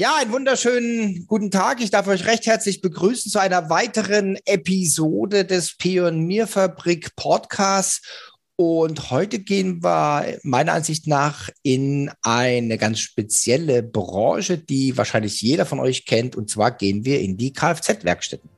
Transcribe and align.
Ja, 0.00 0.14
einen 0.14 0.30
wunderschönen 0.30 1.26
guten 1.26 1.50
Tag. 1.50 1.80
Ich 1.80 1.90
darf 1.90 2.06
euch 2.06 2.24
recht 2.24 2.46
herzlich 2.46 2.82
begrüßen 2.82 3.32
zu 3.32 3.40
einer 3.40 3.68
weiteren 3.68 4.38
Episode 4.44 5.44
des 5.44 5.76
Pionierfabrik 5.76 7.16
Podcasts. 7.16 8.06
Und 8.54 9.10
heute 9.10 9.40
gehen 9.40 9.82
wir 9.82 10.38
meiner 10.44 10.74
Ansicht 10.74 11.08
nach 11.08 11.50
in 11.64 12.12
eine 12.22 12.78
ganz 12.78 13.00
spezielle 13.00 13.82
Branche, 13.82 14.58
die 14.58 14.96
wahrscheinlich 14.96 15.42
jeder 15.42 15.66
von 15.66 15.80
euch 15.80 16.06
kennt. 16.06 16.36
Und 16.36 16.48
zwar 16.48 16.70
gehen 16.70 17.04
wir 17.04 17.18
in 17.18 17.36
die 17.36 17.52
Kfz-Werkstätten. 17.52 18.48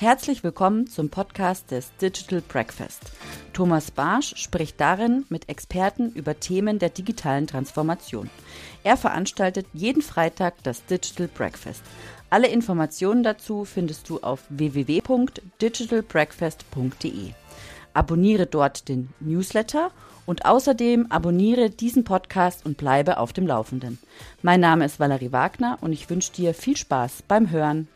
Herzlich 0.00 0.44
willkommen 0.44 0.86
zum 0.86 1.10
Podcast 1.10 1.72
des 1.72 1.90
Digital 1.96 2.40
Breakfast. 2.40 3.10
Thomas 3.52 3.90
Barsch 3.90 4.32
spricht 4.36 4.80
darin 4.80 5.26
mit 5.28 5.48
Experten 5.48 6.12
über 6.12 6.38
Themen 6.38 6.78
der 6.78 6.90
digitalen 6.90 7.48
Transformation. 7.48 8.30
Er 8.84 8.96
veranstaltet 8.96 9.66
jeden 9.72 10.00
Freitag 10.00 10.62
das 10.62 10.86
Digital 10.86 11.26
Breakfast. 11.26 11.82
Alle 12.30 12.46
Informationen 12.46 13.24
dazu 13.24 13.64
findest 13.64 14.08
du 14.08 14.20
auf 14.20 14.44
www.digitalbreakfast.de. 14.50 17.32
Abonniere 17.92 18.46
dort 18.46 18.88
den 18.88 19.08
Newsletter 19.18 19.90
und 20.26 20.44
außerdem 20.44 21.10
abonniere 21.10 21.70
diesen 21.70 22.04
Podcast 22.04 22.64
und 22.64 22.76
bleibe 22.76 23.18
auf 23.18 23.32
dem 23.32 23.48
Laufenden. 23.48 23.98
Mein 24.42 24.60
Name 24.60 24.84
ist 24.84 25.00
Valerie 25.00 25.32
Wagner 25.32 25.76
und 25.80 25.92
ich 25.92 26.08
wünsche 26.08 26.30
dir 26.30 26.54
viel 26.54 26.76
Spaß 26.76 27.24
beim 27.26 27.50
Hören. 27.50 27.88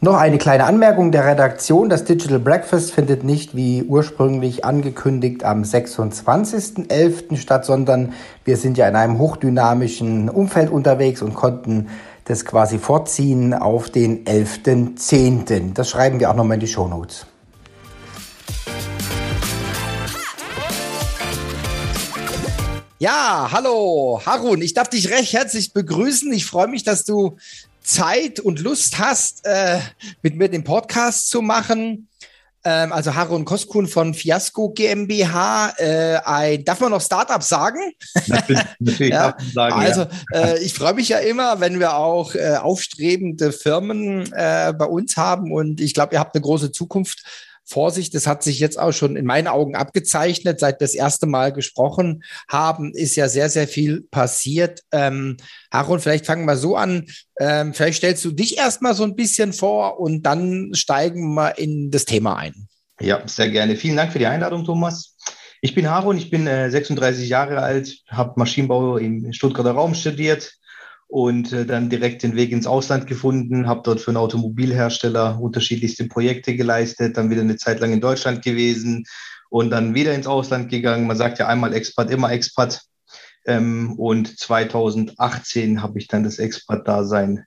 Noch 0.00 0.14
eine 0.14 0.38
kleine 0.38 0.62
Anmerkung 0.62 1.10
der 1.10 1.26
Redaktion. 1.26 1.88
Das 1.88 2.04
Digital 2.04 2.38
Breakfast 2.38 2.92
findet 2.92 3.24
nicht 3.24 3.56
wie 3.56 3.82
ursprünglich 3.82 4.64
angekündigt 4.64 5.42
am 5.42 5.62
26.11. 5.62 7.36
statt, 7.36 7.64
sondern 7.64 8.12
wir 8.44 8.56
sind 8.56 8.78
ja 8.78 8.86
in 8.86 8.94
einem 8.94 9.18
hochdynamischen 9.18 10.28
Umfeld 10.28 10.70
unterwegs 10.70 11.20
und 11.20 11.34
konnten 11.34 11.88
das 12.26 12.44
quasi 12.44 12.78
vorziehen 12.78 13.52
auf 13.52 13.90
den 13.90 14.24
11.10. 14.24 15.74
Das 15.74 15.90
schreiben 15.90 16.20
wir 16.20 16.30
auch 16.30 16.36
nochmal 16.36 16.54
in 16.54 16.60
die 16.60 16.68
Shownotes. 16.68 17.26
Ja, 23.00 23.48
hallo, 23.50 24.20
Harun. 24.24 24.62
Ich 24.62 24.74
darf 24.74 24.88
dich 24.88 25.10
recht 25.10 25.32
herzlich 25.32 25.72
begrüßen. 25.72 26.32
Ich 26.32 26.46
freue 26.46 26.68
mich, 26.68 26.84
dass 26.84 27.04
du 27.04 27.36
Zeit 27.82 28.40
und 28.40 28.60
Lust 28.60 28.98
hast, 28.98 29.44
äh, 29.44 29.78
mit 30.22 30.36
mir 30.36 30.48
den 30.48 30.64
Podcast 30.64 31.30
zu 31.30 31.42
machen. 31.42 32.08
Ähm, 32.64 32.92
also 32.92 33.14
Harun 33.14 33.44
Koskun 33.44 33.86
von 33.86 34.14
Fiasco 34.14 34.70
GmbH. 34.70 35.74
Äh, 35.78 36.16
ein, 36.24 36.64
darf 36.64 36.80
man 36.80 36.90
noch 36.90 37.00
Startup 37.00 37.42
sagen? 37.42 37.78
Natürlich, 38.26 38.62
natürlich 38.78 39.12
ja, 39.14 39.36
sagen, 39.54 39.74
Also 39.74 40.06
ja. 40.32 40.40
äh, 40.40 40.58
ich 40.58 40.74
freue 40.74 40.94
mich 40.94 41.08
ja 41.08 41.18
immer, 41.18 41.60
wenn 41.60 41.78
wir 41.78 41.96
auch 41.96 42.34
äh, 42.34 42.56
aufstrebende 42.56 43.52
Firmen 43.52 44.32
äh, 44.32 44.74
bei 44.76 44.84
uns 44.84 45.16
haben 45.16 45.52
und 45.52 45.80
ich 45.80 45.94
glaube, 45.94 46.14
ihr 46.14 46.20
habt 46.20 46.34
eine 46.34 46.42
große 46.42 46.72
Zukunft 46.72 47.22
Vorsicht, 47.68 48.14
das 48.14 48.26
hat 48.26 48.42
sich 48.42 48.58
jetzt 48.60 48.78
auch 48.78 48.92
schon 48.92 49.16
in 49.16 49.26
meinen 49.26 49.46
Augen 49.46 49.76
abgezeichnet. 49.76 50.58
Seit 50.60 50.80
wir 50.80 50.86
das 50.86 50.94
erste 50.94 51.26
Mal 51.26 51.52
gesprochen 51.52 52.22
haben, 52.48 52.92
ist 52.94 53.14
ja 53.16 53.28
sehr, 53.28 53.50
sehr 53.50 53.68
viel 53.68 54.02
passiert. 54.10 54.82
Ähm, 54.90 55.36
Harun, 55.70 56.00
vielleicht 56.00 56.26
fangen 56.26 56.46
wir 56.46 56.56
so 56.56 56.76
an. 56.76 57.06
Ähm, 57.38 57.74
vielleicht 57.74 57.98
stellst 57.98 58.24
du 58.24 58.32
dich 58.32 58.56
erstmal 58.56 58.94
so 58.94 59.04
ein 59.04 59.16
bisschen 59.16 59.52
vor 59.52 60.00
und 60.00 60.22
dann 60.22 60.70
steigen 60.72 61.34
wir 61.34 61.58
in 61.58 61.90
das 61.90 62.06
Thema 62.06 62.36
ein. 62.36 62.68
Ja, 63.00 63.22
sehr 63.26 63.50
gerne. 63.50 63.76
Vielen 63.76 63.96
Dank 63.96 64.12
für 64.12 64.18
die 64.18 64.26
Einladung, 64.26 64.64
Thomas. 64.64 65.16
Ich 65.60 65.74
bin 65.74 65.90
Harun, 65.90 66.16
ich 66.16 66.30
bin 66.30 66.46
äh, 66.46 66.70
36 66.70 67.28
Jahre 67.28 67.58
alt, 67.58 67.98
habe 68.08 68.34
Maschinenbau 68.36 68.96
im 68.96 69.32
Stuttgarter 69.32 69.72
Raum 69.72 69.94
studiert, 69.94 70.52
und 71.08 71.52
äh, 71.52 71.64
dann 71.64 71.88
direkt 71.88 72.22
den 72.22 72.36
Weg 72.36 72.52
ins 72.52 72.66
Ausland 72.66 73.06
gefunden, 73.06 73.66
habe 73.66 73.80
dort 73.82 74.00
für 74.00 74.10
einen 74.10 74.18
Automobilhersteller 74.18 75.40
unterschiedlichste 75.40 76.06
Projekte 76.06 76.54
geleistet, 76.54 77.16
dann 77.16 77.30
wieder 77.30 77.40
eine 77.40 77.56
Zeit 77.56 77.80
lang 77.80 77.92
in 77.92 78.02
Deutschland 78.02 78.42
gewesen 78.42 79.04
und 79.48 79.70
dann 79.70 79.94
wieder 79.94 80.14
ins 80.14 80.26
Ausland 80.26 80.70
gegangen. 80.70 81.06
Man 81.06 81.16
sagt 81.16 81.38
ja 81.38 81.48
einmal 81.48 81.72
Expat, 81.72 82.10
immer 82.10 82.30
Expat. 82.30 82.82
Ähm, 83.46 83.94
und 83.98 84.38
2018 84.38 85.82
habe 85.82 85.98
ich 85.98 86.08
dann 86.08 86.24
das 86.24 86.38
Expat-Dasein 86.38 87.44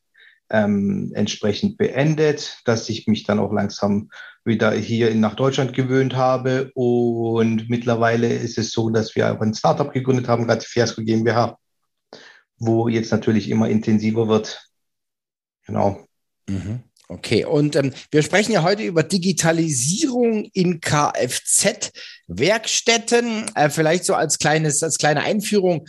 ähm, 0.49 1.11
entsprechend 1.13 1.77
beendet, 1.77 2.57
dass 2.65 2.89
ich 2.89 3.05
mich 3.05 3.23
dann 3.23 3.39
auch 3.39 3.53
langsam 3.53 4.09
wieder 4.43 4.71
hier 4.71 5.13
nach 5.13 5.35
Deutschland 5.35 5.73
gewöhnt 5.73 6.15
habe. 6.15 6.71
Und 6.73 7.69
mittlerweile 7.69 8.33
ist 8.33 8.57
es 8.57 8.71
so, 8.71 8.89
dass 8.89 9.15
wir 9.15 9.31
auch 9.31 9.41
ein 9.41 9.53
Startup 9.53 9.93
gegründet 9.93 10.27
haben, 10.27 10.47
gerade 10.47 10.61
die 10.61 10.67
Fiasco 10.67 11.03
GmbH 11.03 11.59
wo 12.61 12.87
jetzt 12.87 13.11
natürlich 13.11 13.49
immer 13.49 13.67
intensiver 13.69 14.27
wird. 14.27 14.67
Genau. 15.65 16.05
Mhm. 16.47 16.81
Okay, 17.07 17.43
und 17.43 17.75
ähm, 17.75 17.91
wir 18.11 18.21
sprechen 18.21 18.51
ja 18.53 18.61
heute 18.63 18.83
über 18.83 19.01
Digitalisierung 19.03 20.45
in 20.53 20.79
Kfz-Werkstätten. 20.79 23.51
Äh, 23.55 23.69
vielleicht 23.69 24.05
so 24.05 24.13
als 24.13 24.39
kleines, 24.39 24.81
als 24.81 24.97
kleine 24.97 25.23
Einführung. 25.23 25.85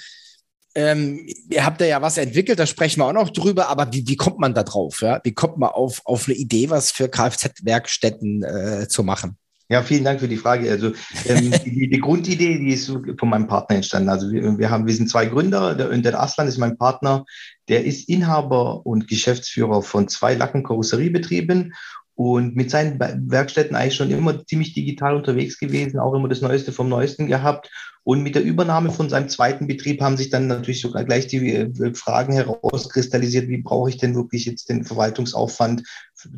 Ähm, 0.74 1.28
ihr 1.50 1.64
habt 1.64 1.80
da 1.80 1.84
ja 1.84 2.02
was 2.02 2.16
entwickelt, 2.16 2.58
da 2.58 2.66
sprechen 2.66 3.00
wir 3.00 3.06
auch 3.06 3.12
noch 3.12 3.30
drüber, 3.30 3.68
aber 3.68 3.92
wie, 3.92 4.08
wie 4.08 4.16
kommt 4.16 4.40
man 4.40 4.54
da 4.54 4.62
drauf? 4.62 5.02
Ja? 5.02 5.20
Wie 5.22 5.34
kommt 5.34 5.58
man 5.58 5.68
auf, 5.68 6.00
auf 6.06 6.26
eine 6.26 6.36
Idee, 6.36 6.70
was 6.70 6.90
für 6.90 7.08
Kfz-Werkstätten 7.08 8.42
äh, 8.42 8.88
zu 8.88 9.04
machen? 9.04 9.36
Ja, 9.68 9.82
vielen 9.82 10.04
Dank 10.04 10.20
für 10.20 10.28
die 10.28 10.36
Frage. 10.36 10.70
Also 10.70 10.92
ähm, 11.26 11.50
die, 11.64 11.88
die, 11.88 12.00
Grundidee, 12.00 12.58
die 12.58 12.72
ist 12.72 12.86
von 13.18 13.28
meinem 13.28 13.46
Partner 13.46 13.76
entstanden. 13.76 14.08
Also 14.08 14.30
wir, 14.30 14.58
wir 14.58 14.70
haben, 14.70 14.86
wir 14.86 14.94
sind 14.94 15.08
zwei 15.08 15.26
Gründer. 15.26 15.74
Der 15.74 15.90
Önder 15.90 16.20
Aslan 16.20 16.48
ist 16.48 16.58
mein 16.58 16.76
Partner. 16.76 17.24
Der 17.68 17.84
ist 17.84 18.08
Inhaber 18.08 18.84
und 18.84 19.08
Geschäftsführer 19.08 19.82
von 19.82 20.08
zwei 20.08 20.34
Lackenkarosseriebetrieben 20.34 21.74
und 22.14 22.54
mit 22.54 22.70
seinen 22.70 23.00
Werkstätten 23.00 23.74
eigentlich 23.74 23.94
schon 23.94 24.10
immer 24.10 24.44
ziemlich 24.44 24.74
digital 24.74 25.16
unterwegs 25.16 25.58
gewesen, 25.58 25.98
auch 25.98 26.14
immer 26.14 26.28
das 26.28 26.42
Neueste 26.42 26.70
vom 26.72 26.88
Neuesten 26.88 27.26
gehabt 27.26 27.70
und 28.04 28.22
mit 28.22 28.34
der 28.34 28.42
Übernahme 28.42 28.90
von 28.90 29.08
seinem 29.08 29.28
zweiten 29.28 29.68
Betrieb 29.68 30.00
haben 30.00 30.16
sich 30.16 30.28
dann 30.28 30.48
natürlich 30.48 30.80
sogar 30.80 31.04
gleich 31.04 31.28
die 31.28 31.54
äh, 31.54 31.94
Fragen 31.94 32.32
herauskristallisiert, 32.32 33.48
wie 33.48 33.62
brauche 33.62 33.90
ich 33.90 33.96
denn 33.96 34.16
wirklich 34.16 34.44
jetzt 34.44 34.68
den 34.68 34.84
Verwaltungsaufwand 34.84 35.84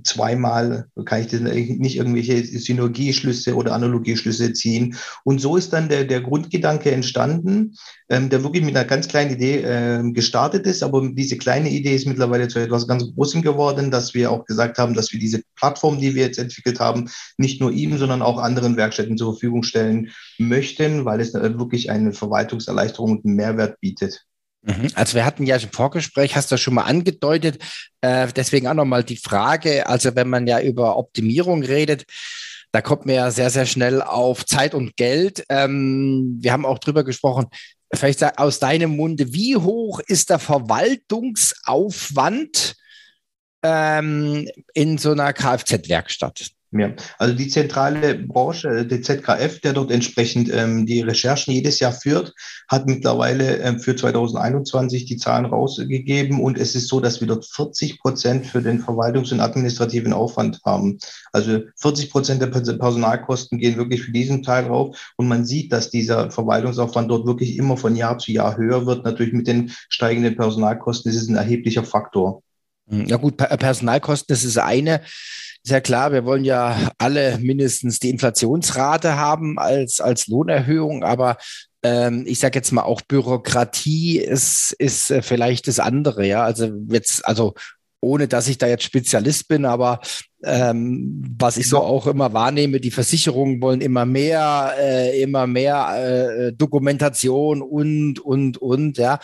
zweimal? 0.03 0.87
Kann 1.05 1.21
ich 1.23 1.33
nicht 1.33 1.97
irgendwelche 1.97 2.45
Synergieschlüsse 2.45 3.55
oder 3.55 3.73
Analogieschlüsse 3.73 4.53
ziehen? 4.53 4.97
Und 5.25 5.41
so 5.41 5.57
ist 5.57 5.73
dann 5.73 5.89
der, 5.89 6.05
der 6.05 6.21
Grundgedanke 6.21 6.91
entstanden, 6.91 7.75
ähm, 8.09 8.31
der 8.31 8.43
wirklich 8.43 8.65
mit 8.65 8.77
einer 8.77 8.87
ganz 8.87 9.09
kleinen 9.09 9.33
Idee 9.33 9.63
ähm, 9.65 10.15
gestartet 10.15 10.67
ist. 10.67 10.83
Aber 10.83 11.09
diese 11.09 11.37
kleine 11.37 11.71
Idee 11.71 11.95
ist 11.95 12.07
mittlerweile 12.07 12.49
zu 12.49 12.59
etwas 12.59 12.87
ganz 12.87 13.05
Großem 13.15 13.43
geworden, 13.43 13.91
dass 13.91 14.15
wir 14.15 14.31
auch 14.31 14.45
gesagt 14.45 14.79
haben, 14.79 14.95
dass 14.95 15.13
wir 15.13 15.21
diese 15.21 15.43
Plattform, 15.57 16.01
die 16.01 16.15
wir 16.15 16.25
jetzt 16.25 16.39
entwickelt 16.39 16.81
haben, 16.81 17.11
nicht 17.39 17.61
nur 17.61 17.73
ihm, 17.73 17.99
sondern 17.99 18.23
auch 18.23 18.39
anderen 18.39 18.77
Werkstätten 18.77 19.17
zur 19.17 19.35
Verfügung 19.35 19.63
stellen 19.63 20.11
möchten, 20.39 21.05
weil 21.05 21.21
es 21.21 21.35
äh, 21.35 21.59
wirklich 21.59 21.91
eine 21.91 22.13
Verwaltungserleichterung 22.13 23.13
und 23.13 23.25
einen 23.25 23.37
Mehrwert 23.37 23.81
bietet. 23.81 24.27
Mhm. 24.65 24.89
Also 24.95 25.15
wir 25.15 25.25
hatten 25.27 25.45
ja 25.45 25.57
im 25.57 25.71
Vorgespräch, 25.71 26.37
hast 26.37 26.51
du 26.51 26.57
schon 26.57 26.73
mal 26.75 26.85
angedeutet, 26.85 27.63
äh, 28.01 28.27
deswegen 28.35 28.67
auch 28.67 28.75
nochmal 28.75 29.05
die 29.05 29.19
Frage, 29.19 29.87
also 29.87 30.17
wenn 30.17 30.31
man 30.31 30.47
ja 30.47 30.59
über 30.61 30.97
Optimierung 30.97 31.63
redet, 31.63 32.05
da 32.73 32.81
kommt 32.81 33.05
man 33.07 33.15
ja 33.15 33.31
sehr, 33.31 33.51
sehr 33.51 33.67
schnell 33.67 34.03
auf 34.03 34.45
Zeit 34.47 34.75
und 34.75 34.97
Geld. 34.97 35.45
Ähm, 35.49 36.39
wir 36.41 36.53
haben 36.53 36.67
auch 36.67 36.81
drüber 36.81 37.05
gesprochen, 37.05 37.47
vielleicht 37.93 38.39
aus 38.39 38.59
deinem 38.59 38.97
Munde, 38.97 39.33
wie 39.33 39.57
hoch 39.57 40.01
ist 40.01 40.31
der 40.31 40.41
Verwaltungsaufwand 40.41 42.75
ähm, 43.63 44.49
in 44.73 44.99
so 44.99 45.13
einer 45.13 45.33
Kfz-Werkstatt? 45.33 46.51
Ja, 46.77 46.93
also 47.19 47.35
die 47.35 47.47
zentrale 47.47 48.17
Branche, 48.17 48.69
äh, 48.69 48.85
der 48.85 49.01
ZKF, 49.01 49.61
der 49.61 49.75
dort 49.75 49.93
entsprechend 49.93 50.53
ähm, 50.53 50.87
die 50.87 51.03
Recherchen 51.03 51.55
jedes 51.55 51.79
Jahr 51.79 51.93
führt, 51.93 52.35
hat 52.69 52.87
mittlerweile 52.87 53.59
ähm, 53.59 53.79
für 53.79 53.95
2021 53.95 55.05
die 55.05 55.17
Zahlen 55.17 55.47
rausgegeben 55.47 56.41
und 56.41 56.59
es 56.59 56.75
ist 56.75 56.89
so, 56.89 56.99
dass 56.99 57.21
wir 57.21 57.29
dort 57.29 57.47
40 57.47 58.01
Prozent 58.01 58.47
für 58.47 58.61
den 58.61 58.83
Verwaltungs- 58.83 59.33
und 59.33 59.39
administrativen 59.39 60.13
Aufwand 60.13 60.59
haben. 60.65 60.99
Also 61.33 61.61
40 61.77 62.11
Prozent 62.11 62.43
der 62.43 62.49
Personalkosten 62.49 63.59
gehen 63.59 63.77
wirklich 63.77 64.03
für 64.03 64.13
diesen 64.13 64.43
Teil 64.43 64.65
rauf 64.67 65.13
und 65.17 65.29
man 65.29 65.45
sieht, 65.45 65.73
dass 65.73 65.91
dieser 65.91 66.33
Verwaltungsaufwand 66.33 67.09
dort 67.09 67.25
wirklich 67.25 67.57
immer 67.57 67.77
von 67.77 67.95
Jahr 67.95 68.19
zu 68.19 68.33
Jahr 68.33 68.57
höher 68.57 68.85
wird. 68.85 69.05
Natürlich 69.05 69.33
mit 69.33 69.47
den 69.47 69.71
steigenden 69.89 70.35
Personalkosten 70.35 71.13
ist 71.13 71.23
es 71.23 71.29
ein 71.29 71.37
erheblicher 71.37 71.85
Faktor. 71.85 72.43
Ja 72.91 73.17
gut, 73.17 73.37
Personalkosten, 73.37 74.33
das 74.35 74.45
ist 74.45 74.59
eine. 74.59 75.01
Ist 75.63 75.71
ja 75.71 75.81
klar, 75.81 76.13
wir 76.13 76.25
wollen 76.27 76.45
ja 76.45 76.91
alle 76.99 77.39
mindestens 77.39 77.99
die 77.99 78.11
Inflationsrate 78.11 79.17
haben 79.17 79.59
als, 79.59 80.01
als 80.01 80.27
Lohnerhöhung, 80.27 81.05
aber 81.05 81.39
ähm, 81.83 82.25
ich 82.27 82.39
sage 82.39 82.59
jetzt 82.59 82.73
mal 82.73 82.83
auch 82.83 83.01
Bürokratie 83.01 84.19
ist, 84.19 84.75
ist 84.79 85.11
äh, 85.11 85.23
vielleicht 85.23 85.69
das 85.69 85.81
andere, 85.81 86.27
ja. 86.27 86.45
Also 86.45 86.71
jetzt, 86.89 87.25
also 87.27 87.55
ohne 88.05 88.29
dass 88.29 88.49
ich 88.49 88.59
da 88.59 88.67
jetzt 88.67 88.85
Spezialist 88.85 89.49
bin, 89.49 89.65
aber 89.65 90.01
ähm, 90.45 91.23
was 91.39 91.57
ich 91.57 91.69
so 91.69 91.79
auch 91.79 92.07
immer 92.07 92.33
wahrnehme, 92.33 92.81
die 92.81 92.91
Versicherungen 92.91 93.61
wollen 93.61 93.81
immer 93.81 94.05
mehr, 94.05 94.75
äh, 94.79 95.23
immer 95.23 95.47
mehr 95.47 96.49
äh, 96.49 96.53
Dokumentation 96.53 97.63
und, 97.63 98.21
und, 98.21 98.59
und, 98.59 98.99
ja. 98.99 99.19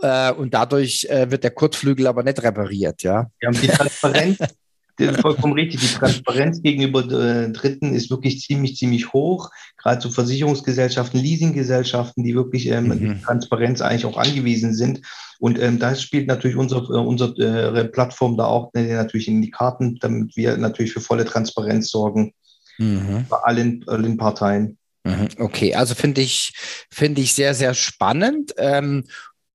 Äh, 0.00 0.32
und 0.32 0.54
dadurch 0.54 1.06
äh, 1.10 1.30
wird 1.30 1.44
der 1.44 1.50
Kurzflügel 1.50 2.06
aber 2.06 2.22
nicht 2.22 2.42
repariert, 2.42 3.02
ja. 3.02 3.26
Ja, 3.42 3.50
die 3.50 3.68
Transparenz, 3.68 4.38
vollkommen 5.20 5.54
richtig. 5.54 5.80
Die 5.80 5.94
Transparenz 5.94 6.62
gegenüber 6.62 7.00
äh, 7.00 7.50
Dritten 7.50 7.94
ist 7.94 8.10
wirklich 8.10 8.40
ziemlich, 8.40 8.76
ziemlich 8.76 9.12
hoch. 9.12 9.50
Gerade 9.76 10.00
so 10.00 10.10
Versicherungsgesellschaften, 10.10 11.20
Leasinggesellschaften, 11.20 12.24
die 12.24 12.34
wirklich 12.34 12.66
ähm, 12.66 12.88
mhm. 12.88 13.22
Transparenz 13.22 13.80
eigentlich 13.80 14.06
auch 14.06 14.16
angewiesen 14.16 14.74
sind. 14.74 15.02
Und 15.38 15.58
ähm, 15.58 15.78
das 15.78 16.02
spielt 16.02 16.26
natürlich 16.26 16.56
unsere, 16.56 16.82
äh, 16.94 16.98
unsere 16.98 17.84
Plattform 17.86 18.36
da 18.36 18.46
auch 18.46 18.72
äh, 18.74 18.94
natürlich 18.94 19.28
in 19.28 19.42
die 19.42 19.50
Karten, 19.50 19.98
damit 20.00 20.36
wir 20.36 20.56
natürlich 20.56 20.92
für 20.92 21.00
volle 21.00 21.24
Transparenz 21.24 21.90
sorgen 21.90 22.34
mhm. 22.78 23.26
bei 23.28 23.36
allen, 23.38 23.84
allen 23.88 24.16
Parteien. 24.16 24.76
Mhm. 25.04 25.28
Okay, 25.38 25.74
also 25.74 25.94
finde 25.94 26.20
ich, 26.20 26.52
finde 26.90 27.22
ich 27.22 27.34
sehr, 27.34 27.54
sehr 27.54 27.74
spannend. 27.74 28.52
Ähm, 28.58 29.04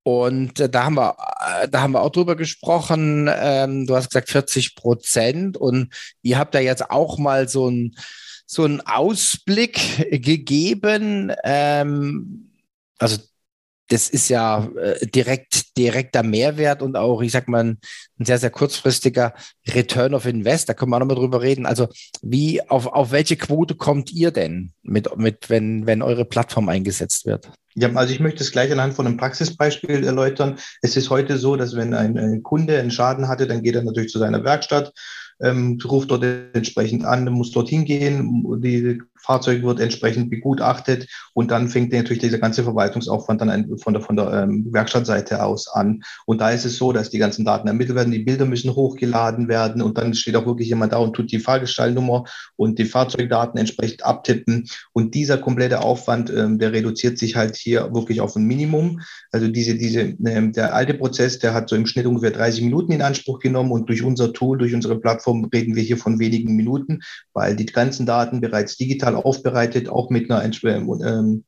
und 0.05 0.59
äh, 0.59 0.69
da 0.69 0.83
haben 0.83 0.97
wir, 0.97 1.17
äh, 1.63 1.67
da 1.67 1.81
haben 1.81 1.93
wir 1.93 2.01
auch 2.01 2.11
drüber 2.11 2.35
gesprochen. 2.35 3.27
Ähm, 3.27 3.87
du 3.87 3.95
hast 3.95 4.11
gesagt 4.11 4.29
40 4.29 4.75
Prozent 4.75 5.57
und 5.57 5.91
ihr 6.21 6.37
habt 6.37 6.53
da 6.53 6.59
jetzt 6.59 6.91
auch 6.91 7.17
mal 7.17 7.49
so 7.49 7.67
ein 7.67 7.95
so 8.45 8.65
einen 8.65 8.81
Ausblick 8.81 10.07
gegeben. 10.11 11.33
Ähm, 11.43 12.51
also 12.99 13.17
das 13.87 14.09
ist 14.09 14.29
ja 14.29 14.69
äh, 14.77 15.07
direkt 15.07 15.75
direkter 15.75 16.21
Mehrwert 16.21 16.83
und 16.83 16.95
auch, 16.95 17.23
ich 17.23 17.31
sag 17.31 17.47
mal, 17.47 17.63
ein, 17.63 17.79
sehr, 18.19 18.37
sehr 18.37 18.51
kurzfristiger 18.51 19.33
Return 19.69 20.13
of 20.13 20.27
Invest. 20.27 20.69
Da 20.69 20.75
können 20.75 20.91
wir 20.91 20.97
auch 20.97 20.99
nochmal 20.99 21.17
drüber 21.17 21.41
reden. 21.41 21.65
Also, 21.65 21.87
wie, 22.21 22.61
auf, 22.69 22.85
auf 22.85 23.09
welche 23.09 23.37
Quote 23.37 23.73
kommt 23.73 24.11
ihr 24.11 24.29
denn 24.29 24.71
mit, 24.83 25.17
mit 25.17 25.49
wenn, 25.49 25.87
wenn 25.87 26.03
eure 26.03 26.25
Plattform 26.25 26.69
eingesetzt 26.69 27.25
wird? 27.25 27.49
Ja, 27.77 27.93
also 27.93 28.13
ich 28.13 28.21
möchte 28.21 28.41
es 28.41 28.53
gleich 28.53 28.71
anhand 28.71 28.93
von 28.93 29.05
einem 29.05 29.17
Praxisbeispiel 29.17 30.05
erläutern. 30.05 30.57
Es 30.81 30.95
ist 30.95 31.09
heute 31.09 31.37
so, 31.37 31.57
dass 31.57 31.75
wenn 31.75 31.93
ein, 31.93 32.17
ein 32.17 32.41
Kunde 32.41 32.79
einen 32.79 32.89
Schaden 32.89 33.27
hatte, 33.27 33.47
dann 33.47 33.63
geht 33.63 33.75
er 33.75 33.83
natürlich 33.83 34.11
zu 34.11 34.19
seiner 34.19 34.45
Werkstatt, 34.45 34.93
ähm, 35.41 35.77
ruft 35.83 36.09
dort 36.09 36.23
entsprechend 36.23 37.03
an, 37.03 37.25
muss 37.25 37.51
dorthin 37.51 37.83
gehen, 37.83 38.61
die 38.61 39.01
Fahrzeug 39.25 39.63
wird 39.63 39.79
entsprechend 39.79 40.29
begutachtet 40.29 41.07
und 41.33 41.51
dann 41.51 41.67
fängt 41.67 41.91
natürlich 41.91 42.21
dieser 42.21 42.37
ganze 42.37 42.63
Verwaltungsaufwand 42.63 43.41
dann 43.41 43.77
von 43.77 43.93
der, 43.93 44.01
von 44.01 44.15
der 44.15 44.31
ähm, 44.31 44.67
Werkstattseite 44.71 45.43
aus 45.43 45.67
an. 45.67 46.03
Und 46.25 46.41
da 46.41 46.51
ist 46.51 46.65
es 46.65 46.77
so, 46.77 46.91
dass 46.93 47.09
die 47.09 47.17
ganzen 47.17 47.43
Daten 47.43 47.67
ermittelt 47.67 47.97
werden, 47.97 48.11
die 48.11 48.19
Bilder 48.19 48.45
müssen 48.45 48.75
hochgeladen 48.75 49.47
werden 49.47 49.81
und 49.81 49.97
dann 49.97 50.13
steht 50.13 50.35
auch 50.35 50.45
wirklich 50.45 50.69
jemand 50.69 50.93
da 50.93 50.97
und 50.97 51.13
tut 51.13 51.31
die 51.31 51.39
Fahrgestallnummer 51.39 52.25
und 52.55 52.79
die 52.79 52.85
Fahrzeugdaten 52.85 53.59
entsprechend 53.59 54.05
abtippen. 54.05 54.67
Und 54.93 55.15
dieser 55.15 55.37
komplette 55.37 55.81
Aufwand, 55.81 56.29
ähm, 56.29 56.59
der 56.59 56.71
reduziert 56.71 57.17
sich 57.17 57.35
halt 57.35 57.55
hier 57.55 57.93
wirklich 57.93 58.21
auf 58.21 58.35
ein 58.35 58.43
Minimum. 58.43 59.01
Also 59.31 59.47
diese, 59.47 59.75
diese, 59.75 60.15
ähm, 60.25 60.53
der 60.53 60.75
alte 60.75 60.93
Prozess, 60.93 61.39
der 61.39 61.53
hat 61.53 61.69
so 61.69 61.75
im 61.75 61.87
Schnitt 61.87 62.05
ungefähr 62.05 62.31
30 62.31 62.63
Minuten 62.63 62.91
in 62.91 63.01
Anspruch 63.01 63.39
genommen 63.39 63.71
und 63.71 63.89
durch 63.89 64.03
unser 64.03 64.33
Tool, 64.33 64.57
durch 64.57 64.73
unsere 64.73 64.99
Plattform 64.99 65.45
reden 65.45 65.75
wir 65.75 65.83
hier 65.83 65.97
von 65.97 66.19
wenigen 66.19 66.55
Minuten, 66.55 66.99
weil 67.33 67.55
die 67.55 67.65
ganzen 67.65 68.05
Daten 68.05 68.41
bereits 68.41 68.77
digital 68.77 69.14
aufbereitet, 69.15 69.89
auch 69.89 70.09
mit 70.09 70.29
einer 70.29 70.43
ähm, 70.43 71.43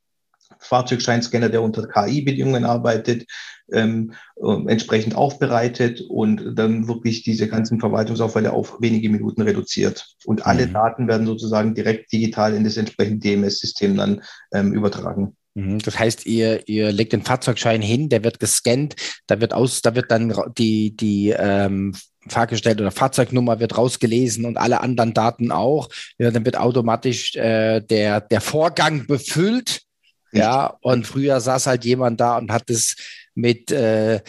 Fahrzeugscheinscanner, 0.58 1.48
der 1.48 1.62
unter 1.62 1.86
KI-Bedingungen 1.86 2.64
arbeitet, 2.64 3.26
ähm, 3.72 4.12
äh, 4.36 4.70
entsprechend 4.70 5.14
aufbereitet 5.14 6.00
und 6.08 6.54
dann 6.56 6.88
wirklich 6.88 7.22
diese 7.22 7.48
ganzen 7.48 7.80
Verwaltungsaufwände 7.80 8.52
auf 8.52 8.80
wenige 8.80 9.10
Minuten 9.10 9.42
reduziert. 9.42 10.14
Und 10.24 10.46
alle 10.46 10.66
mhm. 10.66 10.72
Daten 10.72 11.08
werden 11.08 11.26
sozusagen 11.26 11.74
direkt 11.74 12.12
digital 12.12 12.54
in 12.54 12.64
das 12.64 12.76
entsprechende 12.76 13.20
DMS-System 13.20 13.96
dann 13.96 14.22
ähm, 14.52 14.72
übertragen. 14.72 15.36
Mhm. 15.54 15.78
Das 15.80 15.98
heißt, 15.98 16.26
ihr, 16.26 16.68
ihr 16.68 16.92
legt 16.92 17.12
den 17.12 17.22
Fahrzeugschein 17.22 17.82
hin, 17.82 18.08
der 18.08 18.24
wird 18.24 18.40
gescannt, 18.40 18.96
da 19.26 19.40
wird 19.40 19.52
aus, 19.52 19.82
da 19.82 19.94
wird 19.94 20.10
dann 20.10 20.34
die, 20.56 20.96
die 20.96 21.30
ähm, 21.30 21.94
Fahrgestell 22.28 22.80
oder 22.80 22.90
Fahrzeugnummer 22.90 23.60
wird 23.60 23.76
rausgelesen 23.76 24.44
und 24.44 24.56
alle 24.56 24.80
anderen 24.80 25.14
Daten 25.14 25.50
auch. 25.50 25.88
Ja, 26.18 26.30
dann 26.30 26.44
wird 26.44 26.58
automatisch 26.58 27.34
äh, 27.36 27.80
der, 27.80 28.20
der 28.20 28.40
Vorgang 28.40 29.06
befüllt. 29.06 29.82
Richtig. 30.30 30.40
Ja, 30.40 30.76
und 30.82 31.06
früher 31.06 31.40
saß 31.40 31.66
halt 31.66 31.84
jemand 31.84 32.20
da 32.20 32.36
und 32.36 32.52
hat 32.52 32.68
es 32.68 32.96
mit 33.34 33.70
äh, 33.70 34.20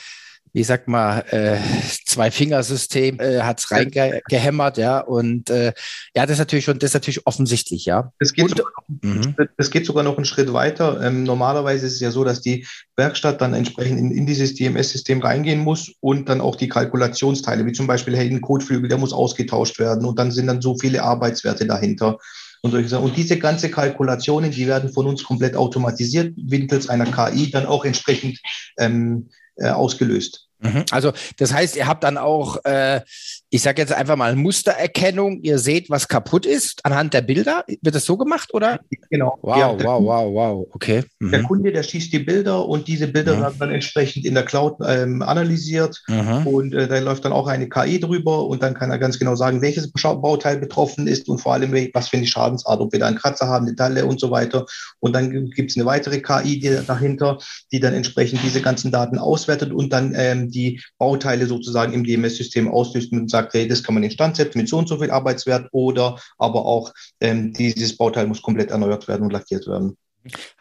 wie 0.53 0.63
sagt 0.63 0.87
man, 0.87 1.21
äh, 1.29 1.57
Zwei-Fingersystem 2.05 3.19
äh, 3.19 3.41
hat 3.41 3.59
es 3.59 3.71
reingehämmert, 3.71 4.77
ja. 4.77 4.99
Und 4.99 5.49
äh, 5.49 5.73
ja, 6.15 6.25
das 6.25 6.31
ist 6.31 6.39
natürlich 6.39 6.65
schon, 6.65 6.79
das 6.79 6.91
ist 6.91 6.93
natürlich 6.95 7.25
offensichtlich, 7.27 7.85
ja. 7.85 8.11
Das 8.19 8.33
geht, 8.33 8.45
und, 8.45 8.57
sogar, 8.57 8.71
noch, 8.87 9.03
mhm. 9.03 9.35
das 9.57 9.69
geht 9.69 9.85
sogar 9.85 10.03
noch 10.03 10.17
einen 10.17 10.25
Schritt 10.25 10.51
weiter. 10.53 11.01
Ähm, 11.01 11.23
normalerweise 11.23 11.85
ist 11.85 11.93
es 11.93 11.99
ja 11.99 12.11
so, 12.11 12.23
dass 12.23 12.41
die 12.41 12.65
Werkstatt 12.95 13.41
dann 13.41 13.53
entsprechend 13.53 13.99
in, 13.99 14.11
in 14.11 14.25
dieses 14.25 14.55
DMS-System 14.55 15.21
reingehen 15.21 15.59
muss 15.59 15.93
und 15.99 16.29
dann 16.29 16.41
auch 16.41 16.55
die 16.55 16.69
Kalkulationsteile, 16.69 17.65
wie 17.65 17.73
zum 17.73 17.87
Beispiel, 17.87 18.17
hey, 18.17 18.29
ein 18.29 18.41
Kotflügel, 18.41 18.89
der 18.89 18.97
muss 18.97 19.13
ausgetauscht 19.13 19.79
werden 19.79 20.05
und 20.05 20.17
dann 20.17 20.31
sind 20.31 20.47
dann 20.47 20.61
so 20.61 20.77
viele 20.77 21.03
Arbeitswerte 21.03 21.65
dahinter. 21.65 22.17
Und, 22.61 22.71
solche 22.71 22.89
Sachen. 22.89 23.05
und 23.05 23.15
diese 23.15 23.39
ganze 23.39 23.69
Kalkulationen, 23.71 24.51
die 24.51 24.67
werden 24.67 24.91
von 24.91 25.07
uns 25.07 25.23
komplett 25.23 25.55
automatisiert, 25.55 26.33
mittels 26.35 26.89
einer 26.89 27.05
KI 27.05 27.49
dann 27.51 27.65
auch 27.65 27.85
entsprechend 27.85 28.39
ähm, 28.77 29.29
äh, 29.29 29.38
ausgelöst. 29.67 30.47
Mhm. 30.59 30.85
Also 30.91 31.13
das 31.37 31.53
heißt, 31.53 31.75
ihr 31.75 31.87
habt 31.87 32.03
dann 32.03 32.17
auch, 32.17 32.63
äh, 32.65 33.01
ich 33.51 33.61
sage 33.61 33.81
jetzt 33.81 33.93
einfach 33.93 34.15
mal 34.15 34.35
Mustererkennung. 34.35 35.41
Ihr 35.41 35.57
seht, 35.57 35.89
was 35.89 36.07
kaputt 36.07 36.45
ist 36.45 36.85
anhand 36.85 37.13
der 37.13 37.21
Bilder. 37.21 37.65
Wird 37.81 37.95
das 37.95 38.05
so 38.05 38.15
gemacht 38.15 38.53
oder? 38.53 38.79
Genau. 39.09 39.39
Wow, 39.41 39.57
ja, 39.57 39.85
wow, 39.85 40.03
wow, 40.03 40.33
wow. 40.33 40.67
Okay. 40.73 41.03
Mhm. 41.19 41.31
Der 41.31 41.43
Kunde, 41.43 41.71
der 41.71 41.83
schießt 41.83 42.13
die 42.13 42.19
Bilder 42.19 42.67
und 42.67 42.87
diese 42.87 43.07
Bilder 43.07 43.35
mhm. 43.35 43.41
werden 43.41 43.55
dann 43.59 43.71
entsprechend 43.71 44.25
in 44.25 44.35
der 44.35 44.43
Cloud 44.45 44.77
ähm, 44.85 45.23
analysiert 45.23 46.01
mhm. 46.07 46.45
und 46.45 46.73
äh, 46.75 46.87
da 46.87 46.99
läuft 46.99 47.25
dann 47.25 47.33
auch 47.33 47.47
eine 47.47 47.67
KI 47.67 47.99
drüber 47.99 48.45
und 48.45 48.61
dann 48.61 48.75
kann 48.75 48.91
er 48.91 48.99
ganz 48.99 49.17
genau 49.17 49.35
sagen, 49.35 49.61
welches 49.61 49.91
Bauteil 49.91 50.57
betroffen 50.57 51.07
ist 51.07 51.27
und 51.27 51.39
vor 51.39 51.53
allem 51.53 51.73
was 51.93 52.09
für 52.09 52.17
eine 52.17 52.27
Schadensart, 52.27 52.79
ob 52.79 52.91
wir 52.91 52.99
da 52.99 53.07
einen 53.07 53.17
Kratzer 53.17 53.47
haben, 53.47 53.65
eine 53.65 53.75
Talle 53.75 54.05
und 54.05 54.19
so 54.19 54.29
weiter. 54.29 54.65
Und 54.99 55.13
dann 55.13 55.49
gibt 55.51 55.71
es 55.71 55.77
eine 55.77 55.85
weitere 55.85 56.19
KI 56.19 56.59
die 56.59 56.77
dahinter, 56.85 57.39
die 57.71 57.79
dann 57.79 57.93
entsprechend 57.93 58.41
diese 58.43 58.61
ganzen 58.61 58.91
Daten 58.91 59.17
auswertet 59.17 59.71
und 59.71 59.91
dann 59.91 60.13
ähm, 60.15 60.51
die 60.51 60.81
Bauteile 60.97 61.47
sozusagen 61.47 61.93
im 61.93 62.03
DMS-System 62.03 62.67
auslöst 62.67 63.11
und 63.11 63.29
sagt, 63.29 63.38
sagt, 63.41 63.53
hey, 63.53 63.67
das 63.67 63.83
kann 63.83 63.95
man 63.95 64.03
instand 64.03 64.35
setzen 64.35 64.57
mit 64.57 64.69
so 64.69 64.77
und 64.77 64.87
so 64.87 64.97
viel 64.99 65.11
Arbeitswert 65.11 65.67
oder 65.71 66.19
aber 66.37 66.65
auch 66.65 66.93
ähm, 67.19 67.53
dieses 67.53 67.97
Bauteil 67.97 68.27
muss 68.27 68.41
komplett 68.41 68.71
erneuert 68.71 69.07
werden 69.07 69.23
und 69.23 69.33
lackiert 69.33 69.67
werden. 69.67 69.97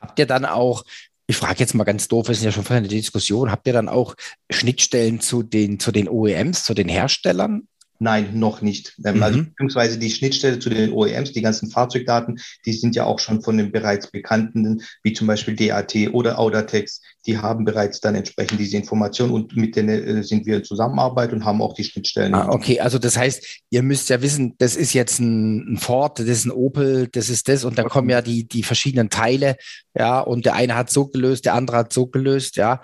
Habt 0.00 0.18
ihr 0.18 0.26
dann 0.26 0.44
auch 0.44 0.84
ich 1.30 1.36
frage 1.36 1.60
jetzt 1.60 1.74
mal 1.74 1.84
ganz 1.84 2.08
doof, 2.08 2.28
wir 2.28 2.34
sind 2.34 2.46
ja 2.46 2.52
schon 2.52 2.64
vorhin 2.64 2.84
in 2.84 2.90
der 2.90 2.98
Diskussion, 2.98 3.50
habt 3.50 3.66
ihr 3.66 3.74
dann 3.74 3.90
auch 3.90 4.14
Schnittstellen 4.50 5.20
zu 5.20 5.42
den, 5.42 5.78
zu 5.78 5.92
den 5.92 6.08
OEMs, 6.08 6.64
zu 6.64 6.72
den 6.72 6.88
Herstellern? 6.88 7.68
Nein, 8.00 8.38
noch 8.38 8.62
nicht. 8.62 8.94
Ähm, 9.04 9.16
mhm. 9.16 9.22
Also 9.22 9.42
beziehungsweise 9.42 9.98
die 9.98 10.10
Schnittstelle 10.10 10.60
zu 10.60 10.70
den 10.70 10.92
OEMs, 10.92 11.32
die 11.32 11.42
ganzen 11.42 11.68
Fahrzeugdaten, 11.68 12.40
die 12.64 12.72
sind 12.72 12.94
ja 12.94 13.04
auch 13.04 13.18
schon 13.18 13.42
von 13.42 13.56
den 13.56 13.72
bereits 13.72 14.08
bekannten, 14.10 14.82
wie 15.02 15.14
zum 15.14 15.26
Beispiel 15.26 15.56
DAT 15.56 15.94
oder 16.12 16.38
Audatex, 16.38 17.00
die 17.26 17.38
haben 17.38 17.64
bereits 17.64 18.00
dann 18.00 18.14
entsprechend 18.14 18.60
diese 18.60 18.76
Informationen 18.76 19.32
und 19.32 19.56
mit 19.56 19.74
denen 19.74 20.18
äh, 20.18 20.22
sind 20.22 20.46
wir 20.46 20.58
in 20.58 20.64
Zusammenarbeit 20.64 21.32
und 21.32 21.44
haben 21.44 21.60
auch 21.60 21.74
die 21.74 21.82
Schnittstellen. 21.82 22.34
Ah, 22.34 22.50
okay, 22.50 22.78
also 22.78 22.98
das 22.98 23.16
heißt, 23.16 23.44
ihr 23.70 23.82
müsst 23.82 24.08
ja 24.10 24.22
wissen, 24.22 24.54
das 24.58 24.76
ist 24.76 24.92
jetzt 24.92 25.18
ein, 25.18 25.76
Ford, 25.78 26.20
das 26.20 26.28
ist 26.28 26.44
ein 26.44 26.52
Opel, 26.52 27.08
das 27.08 27.28
ist 27.28 27.48
das 27.48 27.64
und 27.64 27.78
dann 27.78 27.88
kommen 27.88 28.10
ja 28.10 28.22
die, 28.22 28.46
die 28.46 28.62
verschiedenen 28.62 29.10
Teile, 29.10 29.56
ja, 29.96 30.20
und 30.20 30.46
der 30.46 30.54
eine 30.54 30.76
hat 30.76 30.90
so 30.90 31.08
gelöst, 31.08 31.46
der 31.46 31.54
andere 31.54 31.78
hat 31.78 31.92
so 31.92 32.06
gelöst, 32.06 32.56
ja. 32.56 32.80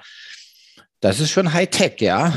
Das 1.01 1.21
ist 1.21 1.31
schon 1.31 1.53
Hightech, 1.53 2.01
ja 2.01 2.33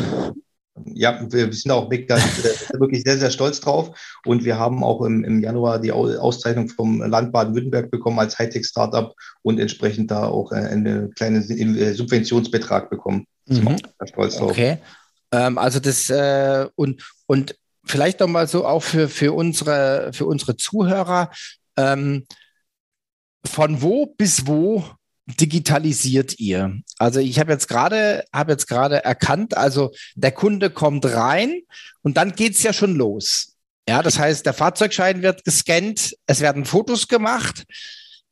ja, 0.86 1.20
wir 1.32 1.52
sind 1.54 1.72
auch 1.72 1.90
wirklich 1.90 3.04
sehr, 3.04 3.18
sehr 3.18 3.32
stolz 3.32 3.60
drauf. 3.60 3.98
Und 4.26 4.44
wir 4.46 4.58
haben 4.58 4.84
auch 4.84 5.02
im, 5.02 5.24
im 5.24 5.42
Januar 5.42 5.80
die 5.80 5.92
Auszeichnung 5.92 6.70
vom 6.70 7.02
Land 7.02 7.32
Baden-Württemberg 7.32 7.92
bekommen 7.92 8.20
als 8.20 8.38
Hightech-Startup 8.38 9.14
und 9.42 9.60
entsprechend 9.60 10.12
da 10.12 10.28
auch 10.28 10.52
äh, 10.52 10.56
einen 10.56 11.14
kleinen 11.14 11.50
äh, 11.50 11.94
Subventionsbetrag 11.94 12.90
bekommen. 12.90 13.26
Mhm. 13.48 13.78
Stolz 14.06 14.38
drauf. 14.38 14.52
Okay. 14.52 14.78
Ähm, 15.32 15.58
also 15.58 15.80
das 15.80 16.10
äh, 16.10 16.68
und, 16.76 17.04
und 17.26 17.56
vielleicht 17.86 18.20
nochmal 18.20 18.48
so 18.48 18.66
auch 18.66 18.84
für, 18.84 19.10
für, 19.10 19.34
unsere, 19.34 20.12
für 20.14 20.26
unsere 20.26 20.58
Zuhörer. 20.58 21.32
Ähm, 21.78 22.26
von 23.46 23.82
wo 23.82 24.06
bis 24.06 24.46
wo 24.46 24.84
digitalisiert 25.28 26.40
ihr? 26.40 26.80
Also 26.98 27.20
ich 27.20 27.40
habe 27.40 27.52
jetzt 27.52 27.68
gerade 27.68 28.24
habe 28.34 28.54
jetzt 28.54 28.68
gerade 28.68 29.04
erkannt, 29.04 29.56
also 29.58 29.92
der 30.16 30.32
Kunde 30.32 30.70
kommt 30.70 31.06
rein 31.06 31.62
und 32.02 32.18
dann 32.18 32.34
geht's 32.36 32.64
ja 32.64 32.74
schon 32.74 32.96
los. 32.96 33.54
Ja, 33.90 34.02
das 34.04 34.20
heißt, 34.20 34.46
der 34.46 34.54
Fahrzeugschein 34.54 35.22
wird 35.22 35.46
gescannt, 35.46 36.16
es 36.26 36.42
werden 36.42 36.66
Fotos 36.66 37.08
gemacht. 37.08 37.66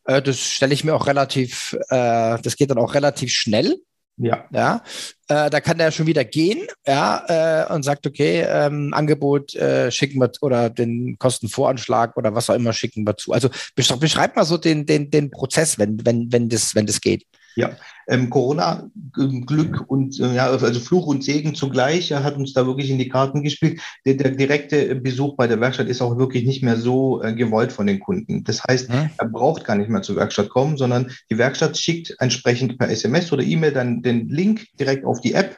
Äh, 0.06 0.22
das 0.22 0.40
stelle 0.40 0.74
ich 0.74 0.84
mir 0.84 0.94
auch 0.94 1.08
relativ, 1.08 1.78
äh, 1.90 2.38
das 2.42 2.56
geht 2.58 2.70
dann 2.70 2.78
auch 2.78 2.94
relativ 2.94 3.32
schnell. 3.32 3.78
Ja. 4.18 4.46
ja 4.52 4.82
äh, 5.28 5.50
da 5.50 5.60
kann 5.60 5.78
der 5.78 5.92
schon 5.92 6.08
wieder 6.08 6.24
gehen, 6.24 6.68
ja, 6.86 7.66
äh, 7.68 7.74
und 7.74 7.84
sagt, 7.84 8.08
okay, 8.08 8.46
ähm, 8.48 8.94
Angebot 8.94 9.56
äh, 9.56 9.92
schicken 9.92 10.20
wir 10.20 10.32
oder 10.42 10.70
den 10.70 11.18
Kostenvoranschlag 11.20 12.16
oder 12.16 12.34
was 12.34 12.50
auch 12.50 12.56
immer 12.56 12.74
schicken 12.74 13.06
wir 13.06 13.18
zu. 13.18 13.34
Also 13.34 13.50
beschreib 13.76 14.36
mal 14.36 14.46
so 14.46 14.58
den, 14.58 14.86
den, 14.86 15.12
den 15.12 15.32
Prozess, 15.32 15.78
wenn, 15.78 16.06
wenn, 16.06 16.32
wenn, 16.32 16.50
das, 16.50 16.76
wenn 16.76 16.86
das 16.86 17.02
geht. 17.02 17.26
Ja, 17.56 17.72
ähm, 18.08 18.30
Corona, 18.30 18.90
ähm, 19.18 19.46
Glück 19.46 19.86
und 19.88 20.20
äh, 20.20 20.36
ja, 20.36 20.48
also 20.48 20.80
Fluch 20.80 21.08
und 21.08 21.24
Segen 21.24 21.56
zugleich, 21.56 22.12
er 22.12 22.24
hat 22.24 22.36
uns 22.36 22.54
da 22.54 22.66
wirklich 22.68 22.90
in 22.90 22.98
die 22.98 23.10
Karten 23.10 23.44
gespielt. 23.44 23.80
Der, 24.06 24.16
der 24.16 24.32
direkte 24.32 24.96
Besuch 24.96 25.36
bei 25.38 25.48
der 25.48 25.60
Werkstatt 25.62 25.88
ist 25.88 26.02
auch 26.02 26.18
wirklich 26.18 26.46
nicht 26.46 26.64
mehr 26.64 26.78
so 26.78 27.24
äh, 27.24 27.34
gewollt 27.34 27.72
von 27.72 27.88
den 27.88 28.00
Kunden. 28.00 28.44
Das 28.44 28.64
heißt, 28.64 28.90
hm. 28.90 29.10
er 29.18 29.28
braucht 29.28 29.64
gar 29.64 29.76
nicht 29.76 29.90
mehr 29.90 30.02
zur 30.02 30.18
Werkstatt 30.18 30.50
kommen, 30.50 30.78
sondern 30.78 31.12
die 31.32 31.38
Werkstatt 31.38 31.78
schickt 31.78 32.16
entsprechend 32.20 32.78
per 32.78 32.90
SMS 32.90 33.32
oder 33.32 33.44
E-Mail 33.44 33.72
dann 33.72 34.02
den 34.02 34.28
Link 34.30 34.68
direkt 34.80 35.06
auf 35.06 35.22
die 35.22 35.34
App. 35.34 35.58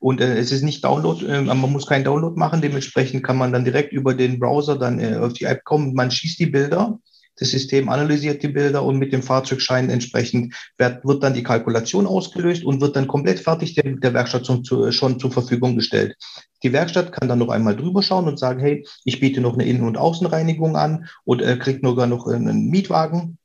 Und 0.00 0.20
äh, 0.20 0.36
es 0.36 0.52
ist 0.52 0.62
nicht 0.62 0.84
Download, 0.84 1.24
äh, 1.24 1.40
man 1.40 1.58
muss 1.60 1.86
keinen 1.86 2.04
Download 2.04 2.38
machen. 2.38 2.60
Dementsprechend 2.60 3.22
kann 3.24 3.38
man 3.38 3.52
dann 3.52 3.64
direkt 3.64 3.92
über 3.92 4.14
den 4.14 4.38
Browser 4.38 4.76
dann 4.76 4.98
äh, 4.98 5.16
auf 5.16 5.32
die 5.32 5.44
App 5.44 5.64
kommen. 5.64 5.94
Man 5.94 6.10
schießt 6.10 6.38
die 6.40 6.46
Bilder 6.46 6.98
das 7.36 7.50
System 7.50 7.88
analysiert 7.88 8.42
die 8.42 8.48
Bilder 8.48 8.84
und 8.84 8.98
mit 8.98 9.12
dem 9.12 9.22
Fahrzeugschein 9.22 9.90
entsprechend 9.90 10.54
wird, 10.78 11.04
wird 11.04 11.22
dann 11.22 11.34
die 11.34 11.42
Kalkulation 11.42 12.06
ausgelöst 12.06 12.64
und 12.64 12.80
wird 12.80 12.96
dann 12.96 13.08
komplett 13.08 13.40
fertig 13.40 13.74
der, 13.74 13.84
der 13.96 14.14
Werkstatt 14.14 14.44
zum, 14.44 14.64
zu, 14.64 14.90
schon 14.92 15.18
zur 15.18 15.32
Verfügung 15.32 15.74
gestellt. 15.76 16.16
Die 16.62 16.72
Werkstatt 16.72 17.12
kann 17.12 17.28
dann 17.28 17.40
noch 17.40 17.48
einmal 17.48 17.76
drüber 17.76 18.02
schauen 18.02 18.28
und 18.28 18.38
sagen, 18.38 18.60
hey, 18.60 18.86
ich 19.04 19.20
biete 19.20 19.40
noch 19.40 19.54
eine 19.54 19.64
Innen- 19.64 19.86
und 19.86 19.98
Außenreinigung 19.98 20.76
an 20.76 21.06
und 21.24 21.42
äh, 21.42 21.56
kriegt 21.56 21.84
sogar 21.84 22.06
noch 22.06 22.26
einen 22.26 22.68
Mietwagen. 22.68 23.38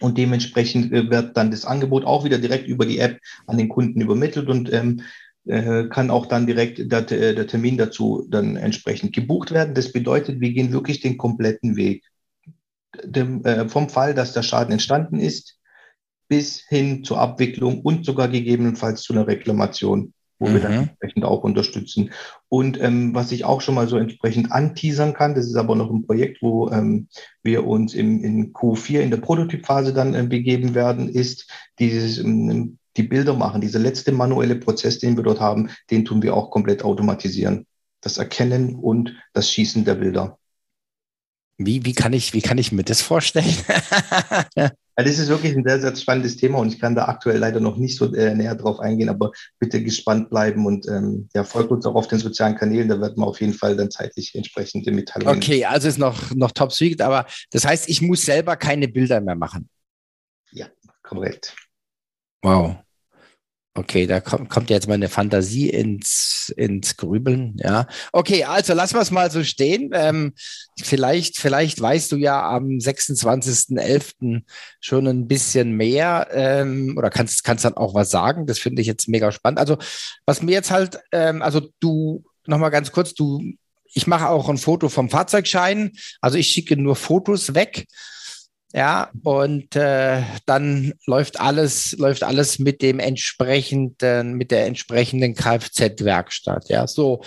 Und 0.00 0.18
dementsprechend 0.18 0.92
äh, 0.92 1.10
wird 1.10 1.36
dann 1.36 1.50
das 1.50 1.64
Angebot 1.64 2.04
auch 2.04 2.24
wieder 2.24 2.38
direkt 2.38 2.68
über 2.68 2.86
die 2.86 2.98
App 2.98 3.18
an 3.46 3.58
den 3.58 3.68
Kunden 3.68 4.00
übermittelt 4.00 4.48
und 4.48 4.72
ähm, 4.72 5.02
äh, 5.46 5.84
kann 5.84 6.10
auch 6.10 6.26
dann 6.26 6.46
direkt 6.46 6.92
der, 6.92 7.02
der 7.02 7.46
Termin 7.46 7.78
dazu 7.78 8.26
dann 8.28 8.56
entsprechend 8.56 9.14
gebucht 9.14 9.50
werden. 9.52 9.74
Das 9.74 9.92
bedeutet, 9.92 10.40
wir 10.40 10.52
gehen 10.52 10.72
wirklich 10.72 11.00
den 11.00 11.16
kompletten 11.16 11.76
Weg 11.76 12.04
dem, 13.04 13.44
äh, 13.44 13.68
vom 13.68 13.88
Fall, 13.88 14.14
dass 14.14 14.32
der 14.32 14.42
Schaden 14.42 14.72
entstanden 14.72 15.20
ist, 15.20 15.58
bis 16.28 16.60
hin 16.68 17.04
zur 17.04 17.18
Abwicklung 17.18 17.80
und 17.80 18.04
sogar 18.04 18.28
gegebenenfalls 18.28 19.02
zu 19.02 19.12
einer 19.12 19.26
Reklamation, 19.26 20.12
wo 20.38 20.48
mhm. 20.48 20.52
wir 20.52 20.60
dann 20.60 20.72
mhm. 20.72 20.78
entsprechend 20.78 21.24
auch 21.24 21.42
unterstützen. 21.42 22.10
Und 22.48 22.80
ähm, 22.80 23.14
was 23.14 23.32
ich 23.32 23.44
auch 23.44 23.60
schon 23.60 23.74
mal 23.74 23.88
so 23.88 23.96
entsprechend 23.96 24.52
anteasern 24.52 25.14
kann, 25.14 25.34
das 25.34 25.46
ist 25.46 25.56
aber 25.56 25.74
noch 25.74 25.90
ein 25.90 26.06
Projekt, 26.06 26.42
wo 26.42 26.70
ähm, 26.70 27.08
wir 27.42 27.66
uns 27.66 27.94
im, 27.94 28.22
in 28.22 28.52
Q4 28.52 29.00
in 29.00 29.10
der 29.10 29.18
Prototypphase 29.18 29.94
dann 29.94 30.14
äh, 30.14 30.24
begeben 30.24 30.74
werden, 30.74 31.08
ist 31.08 31.50
dieses 31.78 32.18
ähm, 32.18 32.78
die 32.98 33.04
Bilder 33.04 33.34
machen, 33.34 33.60
dieser 33.60 33.78
letzte 33.78 34.12
manuelle 34.12 34.56
Prozess, 34.56 34.98
den 34.98 35.16
wir 35.16 35.22
dort 35.22 35.40
haben, 35.40 35.70
den 35.90 36.04
tun 36.04 36.20
wir 36.22 36.34
auch 36.34 36.50
komplett 36.50 36.84
automatisieren. 36.84 37.64
Das 38.00 38.18
Erkennen 38.18 38.74
und 38.74 39.14
das 39.32 39.50
Schießen 39.50 39.84
der 39.84 39.94
Bilder. 39.94 40.38
Wie, 41.60 41.84
wie, 41.84 41.92
kann 41.92 42.12
ich, 42.12 42.34
wie 42.34 42.40
kann 42.40 42.56
ich 42.56 42.70
mir 42.70 42.84
das 42.84 43.02
vorstellen? 43.02 43.44
ja, 44.56 44.70
das 44.94 45.18
ist 45.18 45.28
wirklich 45.28 45.56
ein 45.56 45.64
sehr, 45.64 45.80
sehr 45.80 45.96
spannendes 45.96 46.36
Thema 46.36 46.58
und 46.58 46.72
ich 46.72 46.78
kann 46.78 46.94
da 46.94 47.06
aktuell 47.06 47.38
leider 47.38 47.58
noch 47.58 47.76
nicht 47.76 47.96
so 47.96 48.14
äh, 48.14 48.32
näher 48.32 48.54
drauf 48.54 48.78
eingehen, 48.78 49.08
aber 49.08 49.32
bitte 49.58 49.82
gespannt 49.82 50.30
bleiben 50.30 50.66
und 50.66 50.86
ähm, 50.86 51.28
ja, 51.34 51.42
folgt 51.42 51.72
uns 51.72 51.84
auch 51.84 51.96
auf 51.96 52.06
den 52.06 52.20
sozialen 52.20 52.54
Kanälen, 52.54 52.88
da 52.88 53.00
wird 53.00 53.16
man 53.16 53.28
auf 53.28 53.40
jeden 53.40 53.54
Fall 53.54 53.76
dann 53.76 53.90
zeitlich 53.90 54.36
entsprechende 54.36 54.92
Mitteilungen. 54.92 55.36
Okay, 55.36 55.64
also 55.64 55.88
ist 55.88 55.98
noch, 55.98 56.32
noch 56.32 56.52
top 56.52 56.72
secret, 56.72 57.02
aber 57.02 57.26
das 57.50 57.66
heißt, 57.66 57.88
ich 57.88 58.02
muss 58.02 58.22
selber 58.22 58.56
keine 58.56 58.86
Bilder 58.86 59.20
mehr 59.20 59.34
machen. 59.34 59.68
Ja, 60.52 60.68
korrekt. 61.02 61.56
Wow. 62.42 62.76
Okay, 63.78 64.08
da 64.08 64.20
kommt, 64.20 64.70
jetzt 64.70 64.88
meine 64.88 65.08
Fantasie 65.08 65.70
ins, 65.70 66.52
ins 66.56 66.96
Grübeln. 66.96 67.54
Ja. 67.62 67.86
Okay, 68.12 68.42
also 68.42 68.74
lassen 68.74 68.96
wir 68.96 69.02
es 69.02 69.12
mal 69.12 69.30
so 69.30 69.44
stehen. 69.44 69.90
Ähm, 69.92 70.32
vielleicht, 70.82 71.38
vielleicht 71.38 71.80
weißt 71.80 72.10
du 72.10 72.16
ja 72.16 72.42
am 72.50 72.78
26.11. 72.78 74.42
schon 74.80 75.06
ein 75.06 75.28
bisschen 75.28 75.76
mehr 75.76 76.26
ähm, 76.32 76.96
oder 76.98 77.08
kannst, 77.08 77.44
kannst 77.44 77.64
dann 77.64 77.76
auch 77.76 77.94
was 77.94 78.10
sagen. 78.10 78.46
Das 78.46 78.58
finde 78.58 78.82
ich 78.82 78.88
jetzt 78.88 79.06
mega 79.08 79.30
spannend. 79.30 79.60
Also, 79.60 79.78
was 80.26 80.42
mir 80.42 80.52
jetzt 80.52 80.72
halt, 80.72 80.98
ähm, 81.12 81.40
also 81.40 81.60
du, 81.78 82.24
nochmal 82.46 82.72
ganz 82.72 82.90
kurz, 82.90 83.14
du, 83.14 83.40
ich 83.94 84.08
mache 84.08 84.28
auch 84.28 84.48
ein 84.48 84.58
Foto 84.58 84.88
vom 84.88 85.08
Fahrzeugschein. 85.08 85.92
Also 86.20 86.36
ich 86.36 86.48
schicke 86.48 86.76
nur 86.76 86.96
Fotos 86.96 87.54
weg. 87.54 87.86
Ja, 88.74 89.10
und 89.22 89.74
äh, 89.76 90.22
dann 90.44 90.92
läuft 91.06 91.40
alles, 91.40 91.92
läuft 91.92 92.22
alles 92.22 92.58
mit 92.58 92.82
dem 92.82 92.98
entsprechenden, 92.98 94.34
mit 94.34 94.50
der 94.50 94.66
entsprechenden 94.66 95.34
Kfz-Werkstatt. 95.34 96.68
Ja, 96.68 96.86
so. 96.86 97.22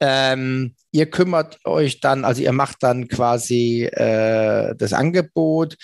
Ähm, 0.00 0.74
ihr 0.90 1.06
kümmert 1.06 1.64
euch 1.64 2.00
dann, 2.00 2.26
also 2.26 2.42
ihr 2.42 2.52
macht 2.52 2.82
dann 2.82 3.08
quasi 3.08 3.84
äh, 3.84 4.74
das 4.76 4.92
Angebot. 4.92 5.76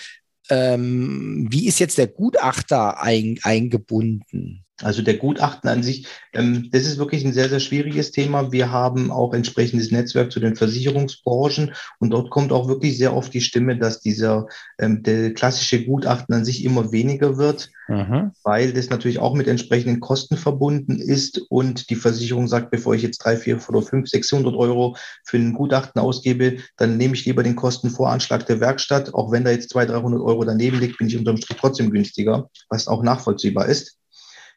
Ähm, 0.49 1.47
wie 1.49 1.67
ist 1.67 1.79
jetzt 1.79 1.97
der 1.97 2.07
Gutachter 2.07 3.01
ein, 3.01 3.39
eingebunden? 3.41 4.65
Also 4.83 5.01
der 5.01 5.17
Gutachten 5.17 5.69
an 5.69 5.83
sich, 5.83 6.07
ähm, 6.33 6.69
das 6.71 6.85
ist 6.85 6.97
wirklich 6.97 7.23
ein 7.23 7.33
sehr, 7.33 7.49
sehr 7.49 7.59
schwieriges 7.59 8.11
Thema. 8.11 8.51
Wir 8.51 8.71
haben 8.71 9.11
auch 9.11 9.33
entsprechendes 9.33 9.91
Netzwerk 9.91 10.31
zu 10.31 10.39
den 10.39 10.55
Versicherungsbranchen 10.55 11.73
und 11.99 12.09
dort 12.11 12.29
kommt 12.29 12.51
auch 12.51 12.67
wirklich 12.67 12.97
sehr 12.97 13.15
oft 13.15 13.33
die 13.33 13.41
Stimme, 13.41 13.77
dass 13.77 13.99
dieser 13.99 14.47
ähm, 14.79 15.03
der 15.03 15.33
klassische 15.33 15.85
Gutachten 15.85 16.33
an 16.33 16.45
sich 16.45 16.63
immer 16.63 16.91
weniger 16.91 17.37
wird, 17.37 17.69
mhm. 17.87 18.31
weil 18.43 18.73
das 18.73 18.89
natürlich 18.89 19.19
auch 19.19 19.35
mit 19.35 19.47
entsprechenden 19.47 19.99
Kosten 19.99 20.37
verbunden 20.37 20.99
ist 20.99 21.41
und 21.49 21.89
die 21.89 21.95
Versicherung 21.95 22.47
sagt, 22.47 22.71
bevor 22.71 22.95
ich 22.95 23.01
jetzt 23.01 23.19
drei, 23.19 23.37
vier 23.37 23.59
oder 23.69 23.81
fünf, 23.81 24.09
600 24.09 24.55
Euro 24.55 24.95
für 25.23 25.37
ein 25.37 25.53
Gutachten 25.53 26.01
ausgebe, 26.01 26.57
dann 26.77 26.97
nehme 26.97 27.13
ich 27.13 27.25
lieber 27.25 27.43
den 27.43 27.55
Kostenvoranschlag 27.55 28.45
der 28.45 28.59
Werkstatt. 28.59 29.13
Auch 29.13 29.31
wenn 29.31 29.43
da 29.43 29.51
jetzt 29.51 29.69
200, 29.69 29.97
300 29.97 30.21
Euro 30.21 30.43
daneben 30.43 30.79
liegt, 30.79 30.97
bin 30.97 31.07
ich 31.07 31.17
unterm 31.17 31.37
Strich 31.37 31.57
trotzdem 31.57 31.91
günstiger, 31.91 32.49
was 32.69 32.87
auch 32.87 33.03
nachvollziehbar 33.03 33.67
ist. 33.67 34.00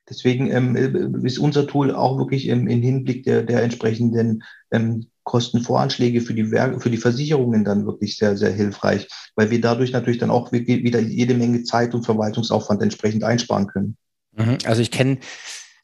Deswegen 0.09 0.51
ähm, 0.51 0.77
äh, 0.77 1.27
ist 1.27 1.39
unser 1.39 1.67
Tool 1.67 1.95
auch 1.95 2.19
wirklich 2.19 2.49
im, 2.49 2.69
im 2.69 2.83
Hinblick 2.83 3.25
der, 3.25 3.43
der 3.43 3.63
entsprechenden 3.63 4.43
ähm, 4.71 5.07
Kostenvoranschläge 5.23 6.21
für 6.21 6.35
die, 6.35 6.51
Werke, 6.51 6.81
für 6.81 6.91
die 6.91 6.99
Versicherungen 6.99 7.65
dann 7.65 7.87
wirklich 7.87 8.19
sehr, 8.19 8.37
sehr 8.37 8.53
hilfreich, 8.53 9.09
weil 9.37 9.51
wir 9.51 9.61
dadurch 9.61 9.93
natürlich 9.93 10.19
dann 10.19 10.31
auch 10.31 10.53
wieder 10.53 11.01
jede 11.01 11.35
Menge 11.35 11.63
Zeit 11.65 11.95
und 11.95 12.05
Verwaltungsaufwand 12.05 12.83
entsprechend 12.83 13.25
einsparen 13.25 13.67
können. 13.67 13.97
Mhm. 14.37 14.59
Also 14.65 14.83
ich 14.83 14.91
kenne 14.91 15.19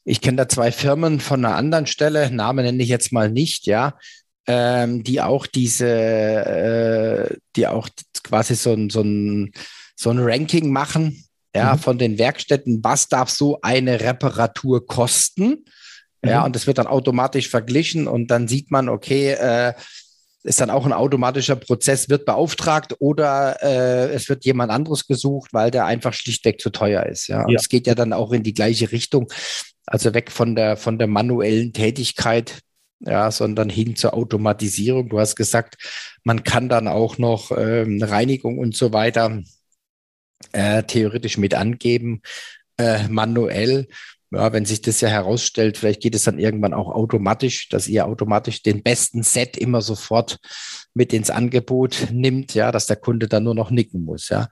ich 0.05 0.21
kenne 0.21 0.39
da 0.39 0.49
zwei 0.49 0.73
Firmen 0.73 1.21
von 1.21 1.45
einer 1.45 1.57
anderen 1.57 1.87
Stelle, 1.87 2.31
Name 2.31 2.62
nenne 2.62 2.83
ich 2.83 2.89
jetzt 2.89 3.12
mal 3.12 3.31
nicht, 3.31 3.67
ja, 3.67 3.99
ähm, 4.47 5.05
die 5.05 5.21
auch 5.21 5.47
diese, 5.47 5.89
äh, 5.89 7.37
die 7.57 7.67
auch 7.67 7.89
quasi 8.23 8.55
so 8.55 8.73
ein, 8.73 8.91
so 8.91 9.03
ein, 9.03 9.53
so 9.95 10.11
ein 10.11 10.19
Ranking 10.19 10.73
machen 10.73 11.25
ja, 11.54 11.75
mhm. 11.75 11.78
von 11.78 11.99
den 11.99 12.19
Werkstätten, 12.19 12.83
was 12.83 13.09
darf 13.09 13.28
so 13.28 13.59
eine 13.62 14.00
Reparatur 14.00 14.87
kosten? 14.87 15.64
Ja, 16.25 16.40
mhm. 16.40 16.47
und 16.47 16.57
das 16.57 16.66
wird 16.66 16.78
dann 16.78 16.87
automatisch 16.87 17.49
verglichen 17.49 18.07
und 18.07 18.30
dann 18.30 18.47
sieht 18.47 18.71
man, 18.71 18.88
okay, 18.88 19.33
äh, 19.33 19.73
ist 20.42 20.61
dann 20.61 20.71
auch 20.71 20.87
ein 20.87 20.92
automatischer 20.92 21.57
Prozess, 21.57 22.09
wird 22.09 22.25
beauftragt 22.25 22.97
oder 22.99 23.62
äh, 23.62 24.11
es 24.14 24.28
wird 24.28 24.45
jemand 24.45 24.73
anderes 24.73 25.07
gesucht, 25.07 25.52
weil 25.52 25.71
der 25.71 25.85
einfach 25.85 26.14
schlichtweg 26.14 26.61
zu 26.61 26.71
teuer 26.71 27.04
ist. 27.04 27.28
Ja, 27.28 27.45
und 27.45 27.54
es 27.54 27.69
geht 27.69 27.87
ja 27.87 27.95
dann 27.95 28.12
auch 28.12 28.33
in 28.33 28.42
die 28.42 28.54
gleiche 28.54 28.90
Richtung, 28.90 29.30
also 29.87 30.14
weg 30.14 30.30
von 30.30 30.54
der 30.54 30.76
von 30.76 30.99
der 30.99 31.09
manuellen 31.09 31.73
Tätigkeit, 31.75 32.61
ja, 33.00 33.30
sondern 33.30 33.69
hin 33.69 33.97
zur 33.97 34.14
Automatisierung. 34.14 35.11
Du 35.11 35.21
hast 35.21 35.37
gesagt, 35.37 35.76
man 36.25 36.42
kann 36.42 36.69
dann 36.71 36.88
auch 36.88 37.19
noch 37.19 37.50
ähm, 37.57 38.02
Reinigung 38.02 38.59
und 38.59 38.75
so 38.75 38.92
weiter 38.92 39.42
äh, 40.53 40.83
theoretisch 40.83 41.39
mit 41.39 41.55
angeben, 41.55 42.23
äh, 42.79 43.09
manuell. 43.09 43.89
Ja, 44.33 44.53
wenn 44.53 44.65
sich 44.65 44.81
das 44.81 45.01
ja 45.01 45.09
herausstellt, 45.09 45.77
vielleicht 45.77 46.03
geht 46.03 46.15
es 46.15 46.23
dann 46.23 46.39
irgendwann 46.39 46.73
auch 46.73 46.89
automatisch, 46.89 47.69
dass 47.69 47.89
ihr 47.89 48.07
automatisch 48.07 48.63
den 48.63 48.83
besten 48.85 49.25
Set 49.25 49.57
immer 49.57 49.83
sofort 49.83 50.39
mit 50.95 51.13
ins 51.13 51.31
Angebot 51.31 52.09
nimmt, 52.13 52.55
ja, 52.55 52.71
dass 52.71 52.87
der 52.87 52.97
Kunde 52.97 53.27
dann 53.27 53.43
nur 53.43 53.57
noch 53.57 53.73
nicken 53.73 54.05
muss, 54.05 54.29
ja. 54.29 54.49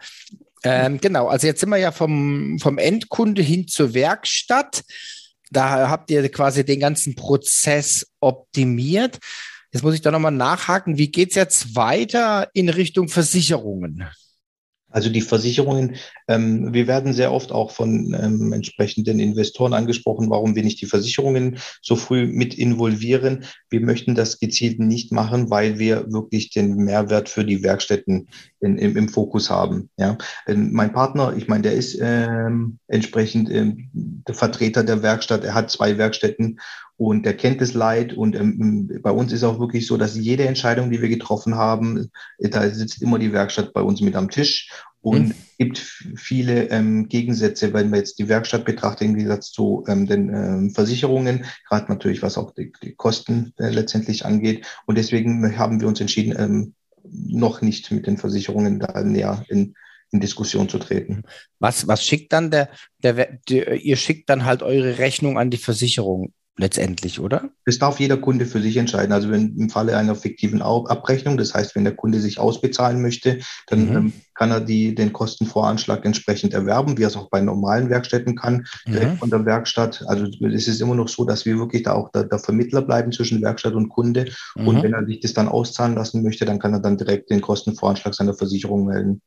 Ähm, 0.64 0.98
genau, 1.00 1.28
also 1.28 1.46
jetzt 1.46 1.60
sind 1.60 1.68
wir 1.68 1.76
ja 1.76 1.92
vom, 1.92 2.58
vom 2.58 2.78
Endkunde 2.78 3.42
hin 3.42 3.68
zur 3.68 3.94
Werkstatt. 3.94 4.82
Da 5.50 5.88
habt 5.88 6.10
ihr 6.10 6.28
quasi 6.30 6.64
den 6.64 6.80
ganzen 6.80 7.14
Prozess 7.14 8.08
optimiert. 8.20 9.18
Jetzt 9.72 9.82
muss 9.82 9.94
ich 9.94 10.00
da 10.00 10.10
nochmal 10.10 10.32
nachhaken, 10.32 10.98
wie 10.98 11.10
geht 11.10 11.30
es 11.30 11.36
jetzt 11.36 11.76
weiter 11.76 12.48
in 12.54 12.68
Richtung 12.68 13.08
Versicherungen? 13.08 14.08
Also 14.90 15.10
die 15.10 15.20
Versicherungen, 15.20 15.96
ähm, 16.28 16.72
wir 16.72 16.86
werden 16.86 17.12
sehr 17.12 17.32
oft 17.32 17.52
auch 17.52 17.70
von 17.70 18.16
ähm, 18.18 18.52
entsprechenden 18.52 19.20
Investoren 19.20 19.74
angesprochen, 19.74 20.30
warum 20.30 20.56
wir 20.56 20.64
nicht 20.64 20.80
die 20.80 20.86
Versicherungen 20.86 21.58
so 21.82 21.94
früh 21.94 22.26
mit 22.26 22.54
involvieren. 22.54 23.44
Wir 23.68 23.80
möchten 23.80 24.14
das 24.14 24.40
gezielt 24.40 24.78
nicht 24.78 25.12
machen, 25.12 25.50
weil 25.50 25.78
wir 25.78 26.10
wirklich 26.10 26.50
den 26.50 26.76
Mehrwert 26.76 27.28
für 27.28 27.44
die 27.44 27.62
Werkstätten 27.62 28.28
in, 28.60 28.78
im, 28.78 28.96
im, 28.96 29.08
Fokus 29.08 29.50
haben. 29.50 29.90
Ja. 29.96 30.18
Ähm, 30.46 30.72
mein 30.72 30.92
Partner, 30.92 31.34
ich 31.36 31.48
meine, 31.48 31.62
der 31.62 31.74
ist 31.74 31.98
ähm, 32.00 32.78
entsprechend 32.88 33.50
ähm, 33.50 33.88
der 33.92 34.34
Vertreter 34.34 34.84
der 34.84 35.02
Werkstatt. 35.02 35.44
Er 35.44 35.54
hat 35.54 35.70
zwei 35.70 35.98
Werkstätten 35.98 36.58
und 36.96 37.24
der 37.24 37.36
kennt 37.36 37.60
das 37.60 37.74
Leid. 37.74 38.12
Und 38.12 38.34
ähm, 38.34 39.00
bei 39.02 39.10
uns 39.10 39.32
ist 39.32 39.44
auch 39.44 39.60
wirklich 39.60 39.86
so, 39.86 39.96
dass 39.96 40.16
jede 40.16 40.46
Entscheidung, 40.46 40.90
die 40.90 41.00
wir 41.00 41.08
getroffen 41.08 41.54
haben, 41.54 42.10
da 42.38 42.68
sitzt 42.68 43.00
immer 43.00 43.18
die 43.18 43.32
Werkstatt 43.32 43.72
bei 43.72 43.82
uns 43.82 44.00
mit 44.00 44.16
am 44.16 44.30
Tisch 44.30 44.68
und 45.00 45.28
mhm. 45.28 45.34
gibt 45.58 45.78
viele 45.78 46.70
ähm, 46.70 47.08
Gegensätze, 47.08 47.72
wenn 47.72 47.90
wir 47.90 47.98
jetzt 47.98 48.18
die 48.18 48.28
Werkstatt 48.28 48.64
betrachten, 48.64 49.04
im 49.04 49.14
Gegensatz 49.14 49.52
zu 49.52 49.84
ähm, 49.86 50.06
den 50.06 50.34
ähm, 50.34 50.70
Versicherungen, 50.70 51.44
gerade 51.68 51.86
natürlich 51.88 52.22
was 52.22 52.36
auch 52.36 52.52
die, 52.52 52.72
die 52.82 52.94
Kosten 52.94 53.52
äh, 53.58 53.70
letztendlich 53.70 54.24
angeht. 54.24 54.66
Und 54.86 54.98
deswegen 54.98 55.56
haben 55.56 55.80
wir 55.80 55.88
uns 55.88 56.00
entschieden, 56.00 56.34
ähm, 56.36 56.74
noch 57.12 57.62
nicht 57.62 57.90
mit 57.90 58.06
den 58.06 58.16
Versicherungen 58.16 58.80
da 58.80 59.02
näher 59.02 59.44
in, 59.48 59.74
in 60.10 60.20
Diskussion 60.20 60.68
zu 60.68 60.78
treten. 60.78 61.22
Was, 61.58 61.86
was 61.86 62.04
schickt 62.04 62.32
dann 62.32 62.50
der, 62.50 62.70
der, 62.98 63.38
der, 63.48 63.74
ihr 63.74 63.96
schickt 63.96 64.28
dann 64.30 64.44
halt 64.44 64.62
eure 64.62 64.98
Rechnung 64.98 65.38
an 65.38 65.50
die 65.50 65.58
Versicherung 65.58 66.32
letztendlich, 66.58 67.20
oder? 67.20 67.50
Das 67.64 67.78
darf 67.78 68.00
jeder 68.00 68.16
Kunde 68.16 68.44
für 68.44 68.60
sich 68.60 68.76
entscheiden. 68.76 69.12
Also 69.12 69.30
wenn 69.30 69.56
im 69.56 69.70
Falle 69.70 69.96
einer 69.96 70.14
fiktiven 70.14 70.60
Abrechnung, 70.60 71.38
das 71.38 71.54
heißt, 71.54 71.74
wenn 71.74 71.84
der 71.84 71.94
Kunde 71.94 72.20
sich 72.20 72.38
ausbezahlen 72.38 73.00
möchte, 73.00 73.38
dann 73.68 73.88
mhm. 73.88 73.96
ähm, 73.96 74.12
kann 74.34 74.50
er 74.50 74.60
die, 74.60 74.94
den 74.94 75.12
Kostenvoranschlag 75.12 76.04
entsprechend 76.04 76.54
erwerben, 76.54 76.98
wie 76.98 77.04
er 77.04 77.08
es 77.08 77.16
auch 77.16 77.30
bei 77.30 77.40
normalen 77.40 77.90
Werkstätten 77.90 78.34
kann, 78.36 78.66
direkt 78.86 79.14
mhm. 79.14 79.18
von 79.18 79.30
der 79.30 79.46
Werkstatt. 79.46 80.04
Also 80.06 80.26
es 80.26 80.68
ist 80.68 80.80
immer 80.80 80.96
noch 80.96 81.08
so, 81.08 81.24
dass 81.24 81.46
wir 81.46 81.58
wirklich 81.58 81.84
da 81.84 81.92
auch 81.94 82.10
der, 82.10 82.24
der 82.24 82.38
Vermittler 82.38 82.82
bleiben 82.82 83.12
zwischen 83.12 83.40
Werkstatt 83.40 83.74
und 83.74 83.88
Kunde. 83.88 84.30
Mhm. 84.56 84.68
Und 84.68 84.82
wenn 84.82 84.92
er 84.92 85.06
sich 85.06 85.20
das 85.20 85.32
dann 85.32 85.48
auszahlen 85.48 85.94
lassen 85.94 86.22
möchte, 86.22 86.44
dann 86.44 86.58
kann 86.58 86.74
er 86.74 86.80
dann 86.80 86.98
direkt 86.98 87.30
den 87.30 87.40
Kostenvoranschlag 87.40 88.14
seiner 88.14 88.34
Versicherung 88.34 88.84
melden. 88.84 89.22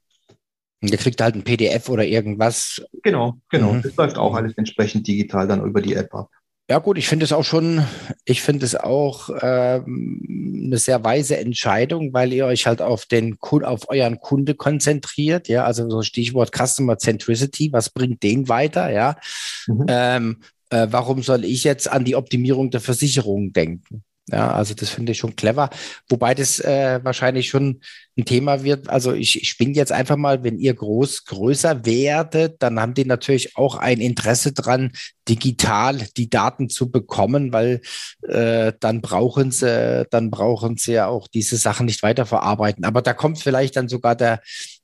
Der 0.84 0.98
kriegt 0.98 1.22
halt 1.22 1.36
ein 1.36 1.44
PDF 1.44 1.90
oder 1.90 2.04
irgendwas. 2.04 2.82
Genau, 3.04 3.38
genau. 3.50 3.74
Mhm. 3.74 3.84
Das 3.84 3.96
läuft 3.96 4.18
auch 4.18 4.34
alles 4.34 4.58
entsprechend 4.58 5.08
digital 5.08 5.48
dann 5.48 5.64
über 5.64 5.82
die 5.82 5.94
App 5.94 6.14
ab. 6.14 6.30
Ja 6.72 6.80
gut, 6.80 6.98
ich 6.98 7.10
finde 7.10 7.26
es 7.26 7.34
auch 7.34 7.44
schon, 7.44 7.86
ich 8.24 8.42
finde 8.42 8.66
es 8.66 8.78
auch 8.78 9.30
ähm, 9.42 10.64
eine 10.68 10.78
sehr 10.78 11.04
weise 11.04 11.36
Entscheidung, 11.36 12.14
weil 12.14 12.32
ihr 12.32 12.46
euch 12.46 12.66
halt 12.66 12.82
auf 12.82 13.06
den 13.06 13.38
auf 13.42 13.90
euren 13.90 14.22
Kunde 14.22 14.56
konzentriert, 14.56 15.50
ja, 15.50 15.66
also 15.66 15.90
so 15.90 16.02
Stichwort 16.02 16.56
Customer 16.56 16.98
Centricity, 16.98 17.74
was 17.74 17.90
bringt 17.90 18.24
den 18.24 18.48
weiter, 18.48 18.90
ja? 18.90 19.18
Mhm. 19.68 19.86
Ähm, 19.90 20.38
äh, 20.70 20.88
warum 20.90 21.24
soll 21.24 21.44
ich 21.44 21.66
jetzt 21.66 21.92
an 21.92 22.06
die 22.06 22.16
Optimierung 22.16 22.72
der 22.72 22.80
Versicherung 22.80 23.52
denken? 23.52 24.06
Ja, 24.32 24.52
also 24.54 24.74
das 24.74 24.90
finde 24.90 25.12
ich 25.12 25.18
schon 25.18 25.36
clever. 25.36 25.70
Wobei 26.10 26.34
das 26.34 26.60
äh, 26.60 27.00
wahrscheinlich 27.04 27.50
schon 27.50 27.82
ein 28.18 28.26
Thema 28.26 28.64
wird. 28.64 28.90
Also 28.90 29.14
ich, 29.14 29.42
ich 29.42 29.50
spinne 29.50 29.74
jetzt 29.74 29.92
einfach 29.92 30.16
mal, 30.16 30.44
wenn 30.44 30.58
ihr 30.58 30.74
groß, 30.74 31.26
größer 31.26 31.86
werdet, 31.86 32.62
dann 32.62 32.80
haben 32.80 32.94
die 32.94 33.06
natürlich 33.06 33.58
auch 33.58 33.76
ein 33.76 34.00
Interesse 34.00 34.54
dran, 34.54 34.92
digital 35.28 35.98
die 36.18 36.30
Daten 36.30 36.70
zu 36.70 36.92
bekommen, 36.92 37.54
weil 37.54 37.82
äh, 38.28 38.74
dann 38.80 39.02
brauchen 39.02 39.52
sie, 39.52 40.06
dann 40.10 40.32
brauchen 40.32 40.78
sie 40.78 40.94
ja 40.94 41.08
auch 41.08 41.28
diese 41.28 41.58
Sachen 41.58 41.86
nicht 41.86 42.04
weiterverarbeiten. 42.04 42.86
Aber 42.86 43.02
da 43.02 43.14
kommt 43.14 43.40
vielleicht 43.40 43.76
dann 43.76 43.90
sogar 43.90 44.16
der, 44.16 44.42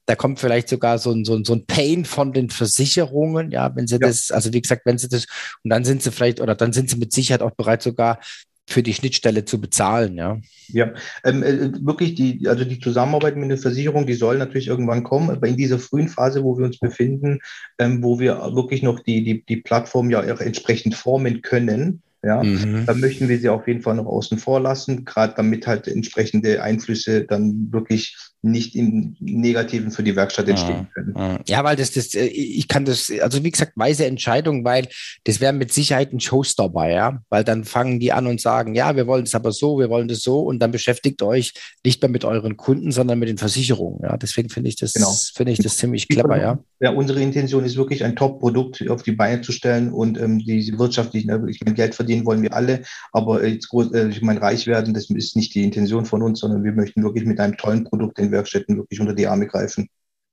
da 0.08 0.16
kommt 0.16 0.40
vielleicht 0.40 0.70
sogar 0.70 1.00
so 1.00 1.12
ein, 1.12 1.26
so 1.26 1.36
ein, 1.36 1.44
so 1.44 1.54
ein 1.54 1.66
Pain 1.66 2.06
von 2.06 2.32
den 2.32 2.50
Versicherungen, 2.50 3.52
ja, 3.52 3.76
wenn 3.76 3.88
sie 3.88 3.96
ja. 3.96 4.08
das, 4.08 4.32
also 4.32 4.54
wie 4.54 4.62
gesagt, 4.62 4.86
wenn 4.86 4.98
sie 4.98 5.10
das, 5.10 5.26
und 5.64 5.70
dann 5.70 5.84
sind 5.84 6.02
sie 6.02 6.12
vielleicht, 6.12 6.40
oder 6.40 6.56
dann 6.56 6.72
sind 6.72 6.90
sie 6.90 6.96
mit 6.96 7.12
Sicherheit 7.12 7.42
auch 7.42 7.52
bereit, 7.52 7.82
sogar 7.82 8.20
für 8.68 8.84
die 8.84 8.94
Schnittstelle 8.94 9.46
zu 9.46 9.60
bezahlen, 9.62 10.18
ja. 10.18 10.40
Ja, 10.70 10.94
ähm, 11.24 11.42
äh, 11.44 11.72
wirklich 11.86 12.16
die, 12.16 12.46
also 12.48 12.66
die 12.66 12.80
Zusammenarbeit 12.80 13.38
mit 13.38 13.50
der 13.50 13.58
Versicherung, 13.58 14.06
die 14.06 14.14
soll 14.14 14.38
natürlich 14.38 14.68
irgendwann 14.68 15.04
kommen, 15.04 15.30
aber 15.30 15.48
in 15.48 15.56
dieser 15.56 15.80
frühen 15.80 16.10
Phase, 16.10 16.44
wo 16.44 16.58
wir 16.58 16.66
uns 16.66 16.78
befinden, 16.78 17.40
ähm, 17.80 18.04
wo 18.04 18.20
wir 18.20 18.36
wirklich 18.54 18.84
noch 18.84 19.00
die, 19.00 19.24
die, 19.24 19.46
die 19.46 19.58
Plattform 19.58 20.10
ja 20.10 20.20
auch 20.20 20.42
entsprechend 20.42 20.96
formen 20.96 21.42
können, 21.42 22.02
ja, 22.24 22.44
mhm. 22.44 22.86
da 22.86 22.94
möchten 22.94 23.30
wir 23.30 23.40
sie 23.40 23.48
auf 23.48 23.68
jeden 23.68 23.82
Fall 23.82 23.96
noch 23.96 24.06
außen 24.08 24.38
vor 24.38 24.60
lassen, 24.60 25.06
gerade 25.06 25.34
damit 25.38 25.66
halt 25.66 25.88
entsprechende 25.88 26.62
Einflüsse 26.62 27.24
dann 27.24 27.72
wirklich 27.72 28.18
nicht 28.52 28.76
im 28.76 29.16
Negativen 29.20 29.92
für 29.92 30.04
die 30.04 30.16
Werkstatt 30.16 30.48
entstehen 30.48 30.88
können. 30.94 31.40
Ja, 31.48 31.64
weil 31.64 31.76
das, 31.76 31.92
das, 31.92 32.14
äh, 32.14 32.26
ich 32.26 32.68
kann 32.68 32.86
das, 32.86 33.12
also 33.22 33.44
wie 33.44 33.52
gesagt, 33.52 33.74
weise 33.76 34.06
Entscheidung, 34.06 34.64
weil 34.64 34.88
das 35.24 35.40
wäre 35.40 35.54
mit 35.54 35.72
Sicherheit 35.72 36.14
ein 36.14 36.20
Showstopper, 36.20 36.90
ja, 36.90 37.22
weil 37.30 37.44
dann 37.44 37.64
fangen 37.64 38.00
die 38.00 38.12
an 38.12 38.28
und 38.28 38.42
sagen, 38.42 38.76
ja, 38.76 38.96
wir 38.96 39.08
wollen 39.08 39.24
es 39.24 39.36
aber 39.36 39.52
so, 39.52 39.80
wir 39.80 39.90
wollen 39.90 40.08
das 40.08 40.22
so 40.22 40.42
und 40.42 40.60
dann 40.60 40.72
beschäftigt 40.72 41.22
euch 41.22 41.54
nicht 41.86 42.02
mehr 42.02 42.10
mit 42.10 42.26
euren 42.26 42.58
Kunden, 42.58 42.92
sondern 42.92 43.20
mit 43.20 43.30
den 43.30 43.38
Versicherungen, 43.38 44.00
ja. 44.04 44.18
Deswegen 44.18 44.50
finde 44.50 44.70
ich 44.70 44.76
das, 44.76 44.94
genau. 44.94 45.14
finde 45.36 45.52
ich 45.52 45.60
das 45.60 45.78
ziemlich 45.78 46.08
clever, 46.08 46.40
ja. 46.40 46.60
Ja, 46.80 46.92
unsere 46.92 47.22
Intention 47.22 47.66
ist 47.66 47.76
wirklich 47.76 48.04
ein 48.04 48.16
Top-Produkt 48.16 48.88
auf 48.90 49.02
die 49.02 49.12
Beine 49.12 49.42
zu 49.42 49.52
stellen 49.52 49.92
und 49.92 50.20
ähm, 50.20 50.38
die 50.40 50.78
wirtschaftlichen, 50.78 51.30
äh, 51.30 51.40
ich 51.50 51.60
meine, 51.64 51.76
Geld 51.76 51.96
verdienen 51.96 52.26
wollen 52.26 52.44
wir 52.44 52.54
alle, 52.54 52.84
aber 53.12 53.46
jetzt, 53.46 53.74
äh, 53.74 54.10
ich 54.10 54.22
meine, 54.22 54.42
reich 54.42 54.68
werden, 54.68 54.94
das 54.94 55.10
ist 55.10 55.36
nicht 55.36 55.56
die 55.56 55.64
Intention 55.64 56.06
von 56.06 56.22
uns, 56.22 56.40
sondern 56.40 56.64
wir 56.64 56.74
möchten 56.74 57.04
wirklich 57.04 57.26
mit 57.26 57.40
einem 57.40 57.58
tollen 57.58 57.84
Produkt 57.84 58.20
den 58.20 58.32
Werkstätten 58.38 58.78
wirklich 58.78 59.00
unter 59.00 59.14
die 59.14 59.28
Arme 59.28 59.48
greifen. 59.48 59.90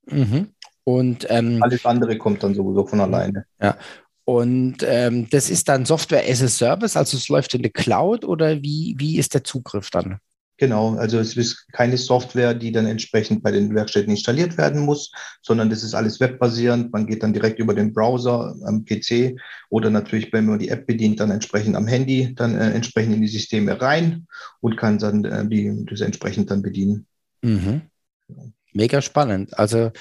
Mhm. 0.07 0.49
Und 0.85 1.27
ähm, 1.31 1.63
alles 1.63 1.85
andere 1.87 2.19
kommt 2.19 2.43
dann 2.43 2.55
sowieso 2.55 2.87
von 2.87 3.01
alleine. 3.01 3.47
Ja. 3.61 3.77
Und 4.25 4.79
ähm, 4.83 5.29
das 5.31 5.51
ist 5.51 5.69
dann 5.69 5.85
Software 5.85 6.25
as 6.29 6.43
a 6.43 6.49
Service, 6.49 6.97
also 6.97 7.17
es 7.17 7.29
läuft 7.29 7.55
in 7.55 7.63
der 7.63 7.73
Cloud 7.73 8.25
oder 8.25 8.63
wie, 8.63 8.95
wie 8.99 9.19
ist 9.19 9.35
der 9.35 9.45
Zugriff 9.45 9.91
dann? 9.91 10.19
Genau, 10.57 10.95
also 10.95 11.19
es 11.19 11.37
ist 11.37 11.67
keine 11.73 11.97
Software, 11.97 12.55
die 12.55 12.71
dann 12.71 12.87
entsprechend 12.87 13.43
bei 13.43 13.51
den 13.51 13.75
Werkstätten 13.75 14.13
installiert 14.13 14.57
werden 14.57 14.83
muss, 14.83 15.11
sondern 15.43 15.69
das 15.69 15.83
ist 15.83 15.95
alles 15.95 16.21
webbasierend. 16.21 16.93
Man 16.93 17.07
geht 17.07 17.25
dann 17.25 17.33
direkt 17.33 17.59
über 17.59 17.75
den 17.75 17.93
Browser 17.93 18.55
am 18.65 18.85
PC 18.85 19.37
oder 19.69 19.91
natürlich, 19.91 20.33
wenn 20.33 20.47
man 20.47 20.61
die 20.61 20.69
App 20.69 20.87
bedient, 20.87 21.19
dann 21.19 21.33
entsprechend 21.33 21.75
am 21.75 21.89
Handy, 21.89 22.35
dann 22.37 22.55
äh, 22.55 22.71
entsprechend 22.71 23.15
in 23.15 23.21
die 23.21 23.29
Systeme 23.29 23.81
rein 23.81 24.29
und 24.61 24.77
kann 24.77 24.99
dann 24.99 25.25
äh, 25.25 25.47
die, 25.47 25.85
das 25.87 26.01
entsprechend 26.01 26.53
dann 26.53 26.63
bedienen. 26.63 27.07
Mhm. 27.43 27.83
Mega 28.73 29.01
spannend. 29.03 29.59
Also 29.59 29.93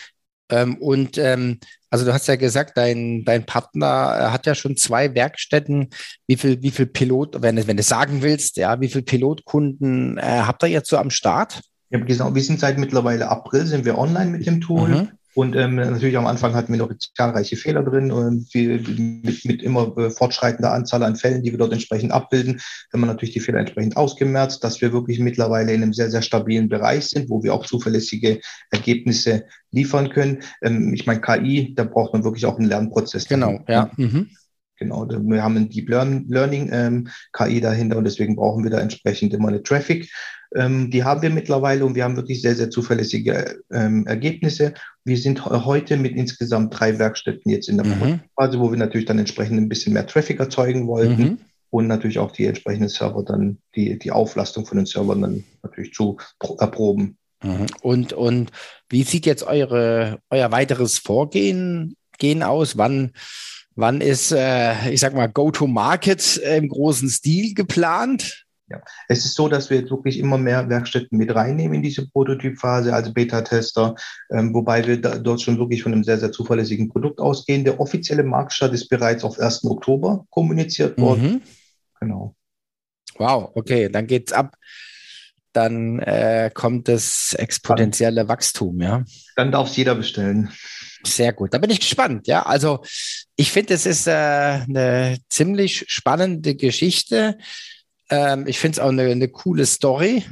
ähm, 0.50 0.78
und 0.78 1.18
ähm, 1.18 1.60
also 1.90 2.06
du 2.06 2.14
hast 2.14 2.28
ja 2.28 2.36
gesagt, 2.36 2.76
dein, 2.76 3.24
dein 3.24 3.46
Partner 3.46 4.18
äh, 4.18 4.32
hat 4.32 4.46
ja 4.46 4.56
schon 4.56 4.78
zwei 4.78 5.14
Werkstätten. 5.14 5.90
Wie 6.28 6.38
viel, 6.38 6.62
wie 6.62 6.72
viel 6.72 6.88
Pilot, 6.88 7.42
wenn, 7.42 7.68
wenn 7.68 7.78
du 7.78 7.84
sagen 7.84 8.22
willst, 8.22 8.58
ja, 8.58 8.82
wie 8.82 8.88
viel 8.88 9.04
Pilotkunden 9.04 10.18
äh, 10.18 10.22
habt 10.22 10.64
ihr 10.64 10.70
jetzt 10.70 10.90
so 10.90 10.98
am 10.98 11.12
Start? 11.12 11.62
Ja, 11.90 12.00
genau. 12.00 12.34
Wir 12.34 12.42
sind 12.42 12.60
seit 12.60 12.78
mittlerweile 12.78 13.30
April 13.30 13.66
sind 13.68 13.86
wir 13.86 13.98
online 13.98 14.32
mit 14.32 14.46
dem 14.48 14.60
Tool. 14.60 14.90
Mhm. 14.90 15.08
Und 15.36 15.56
ähm, 15.56 15.76
natürlich 15.76 16.18
am 16.18 16.28
Anfang 16.28 16.54
hatten 16.54 16.72
wir 16.72 16.80
noch 16.80 16.92
zahlreiche 17.16 17.56
Fehler 17.56 17.84
drin 17.84 18.12
und 18.12 18.54
wir, 18.54 18.80
mit, 18.98 19.46
mit 19.46 19.64
immer 19.64 19.98
äh, 19.98 20.10
fortschreitender 20.10 20.72
Anzahl 20.72 21.04
an 21.04 21.16
Fällen, 21.16 21.42
die 21.42 21.52
wir 21.52 21.58
dort 21.58 21.74
entsprechend 21.74 22.12
abbilden, 22.12 22.62
haben 22.92 23.02
wir 23.02 23.08
natürlich 23.08 23.34
die 23.34 23.40
Fehler 23.40 23.60
entsprechend 23.60 23.98
ausgemerzt, 23.98 24.64
dass 24.64 24.82
wir 24.82 24.94
wirklich 24.94 25.20
mittlerweile 25.20 25.74
in 25.74 25.82
einem 25.82 25.94
sehr, 25.94 26.12
sehr 26.12 26.22
stabilen 26.22 26.70
Bereich 26.70 27.08
sind, 27.08 27.30
wo 27.30 27.42
wir 27.44 27.54
auch 27.54 27.66
zuverlässige 27.66 28.40
Ergebnisse 28.72 29.46
liefern 29.72 30.10
können. 30.10 30.44
Ähm, 30.62 30.94
ich 30.94 31.08
meine, 31.08 31.22
KI, 31.22 31.74
da 31.76 31.84
braucht 31.84 32.14
man 32.14 32.24
wirklich 32.24 32.46
auch 32.46 32.58
einen 32.58 32.70
Lernprozess. 32.70 33.28
Genau, 33.28 33.60
ja. 33.68 33.90
Mhm. 33.98 34.30
Genau, 34.78 35.08
wir 35.08 35.44
haben 35.44 35.56
ein 35.56 35.70
Deep 35.70 35.88
Learning 35.88 36.70
ähm, 36.74 37.08
KI 37.32 37.62
dahinter 37.62 37.98
und 37.98 38.04
deswegen 38.04 38.36
brauchen 38.36 38.64
wir 38.64 38.72
da 38.72 38.80
entsprechend 38.80 39.34
immer 39.34 39.48
eine 39.48 39.64
Traffic. 39.64 40.12
Ähm, 40.56 40.92
die 40.92 41.04
haben 41.04 41.22
wir 41.22 41.30
mittlerweile 41.30 41.86
und 41.86 41.96
wir 41.96 42.04
haben 42.04 42.16
wirklich 42.16 42.42
sehr, 42.42 42.56
sehr 42.56 42.70
zuverlässige 42.70 43.62
ähm, 43.72 44.06
Ergebnisse. 44.06 44.74
Wir 45.04 45.18
sind 45.18 45.46
heute 45.46 45.98
mit 45.98 46.16
insgesamt 46.16 46.80
drei 46.80 47.00
Werkstätten 47.00 47.52
jetzt 47.52 47.70
in 47.70 47.78
der 47.78 47.86
mhm. 47.86 48.20
Phase, 48.36 48.60
wo 48.60 48.72
wir 48.72 48.78
natürlich 48.78 49.08
dann 49.08 49.20
entsprechend 49.20 49.58
ein 49.58 49.70
bisschen 49.70 49.94
mehr 49.94 50.06
Traffic 50.06 50.40
erzeugen 50.40 50.88
wollten 50.88 51.22
mhm. 51.22 51.38
und 51.72 51.88
natürlich 51.88 52.20
auch 52.20 52.32
die 52.32 52.46
entsprechenden 52.46 52.90
Server 52.90 53.24
dann, 53.24 53.58
die, 53.76 53.98
die 53.98 54.12
Auflastung 54.12 54.66
von 54.66 54.78
den 54.78 54.86
Servern 54.86 55.22
dann 55.22 55.44
natürlich 55.64 55.94
zu 55.94 56.18
erproben. 56.60 57.18
Mhm. 57.44 57.66
Und, 57.82 58.14
und 58.14 58.52
wie 58.90 59.04
sieht 59.04 59.26
jetzt 59.26 59.44
eure, 59.44 60.20
euer 60.30 60.52
weiteres 60.52 61.00
Vorgehen 61.00 61.96
gehen 62.20 62.44
aus? 62.44 62.78
Wann, 62.78 63.12
wann 63.76 64.02
ist, 64.02 64.32
äh, 64.32 64.92
ich 64.92 65.00
sag 65.00 65.14
mal, 65.14 65.28
Go-to-Market 65.28 66.38
im 66.38 66.70
großen 66.70 67.10
Stil 67.10 67.54
geplant? 67.54 68.43
Ja. 68.70 68.82
Es 69.10 69.26
ist 69.26 69.36
so, 69.36 69.50
dass 69.50 69.70
wir 69.70 69.78
jetzt 69.78 69.92
wirklich 69.92 70.18
immer 70.18 70.38
mehr 70.38 70.70
Werkstätten 70.70 71.18
mit 71.18 71.36
reinnehmen 71.36 71.76
in 71.76 71.84
diese 71.84 72.08
Prototypphase 72.10 72.94
als 72.94 73.14
Beta-Tester, 73.14 73.96
ähm, 74.32 74.54
wobei 74.54 74.86
wir 74.88 75.02
da, 75.02 75.18
dort 75.18 75.42
schon 75.42 75.60
wirklich 75.60 75.84
von 75.84 75.92
einem 75.92 76.04
sehr, 76.04 76.18
sehr 76.18 76.32
zuverlässigen 76.32 76.90
Produkt 76.90 77.20
ausgehen. 77.20 77.66
Der 77.66 77.80
offizielle 77.80 78.24
Marktstart 78.24 78.74
ist 78.74 78.88
bereits 78.88 79.24
auf 79.24 79.40
1. 79.40 79.66
Oktober 79.66 80.26
kommuniziert 80.30 80.98
worden. 80.98 81.24
Mhm. 81.24 81.42
Genau. 82.00 82.36
Wow, 83.18 83.52
okay, 83.54 83.90
dann 83.90 84.08
geht's 84.08 84.34
ab. 84.34 84.56
dann 85.54 86.00
äh, 86.00 86.50
kommt 86.52 86.88
das 86.88 87.36
exponentielle 87.38 88.28
Wachstum, 88.28 88.82
ja. 88.82 89.04
Dann 89.36 89.52
darf 89.52 89.70
es 89.70 89.78
jeder 89.78 89.94
bestellen. 89.94 90.52
Sehr 91.06 91.32
gut. 91.34 91.54
Da 91.54 91.60
bin 91.60 91.70
ich 91.70 91.80
gespannt. 91.80 92.28
Ja, 92.28 92.44
also 92.44 92.84
ich 93.36 93.52
finde, 93.52 93.74
es 93.76 93.86
ist 93.86 94.08
äh, 94.08 94.12
eine 94.12 95.20
ziemlich 95.30 95.86
spannende 95.88 96.56
Geschichte. 96.56 97.38
Ähm, 98.10 98.46
ich 98.48 98.60
finde 98.60 98.78
es 98.78 98.80
auch 98.80 98.90
eine, 98.90 99.04
eine, 99.04 99.28
coole 99.28 99.66
Story. 99.66 100.24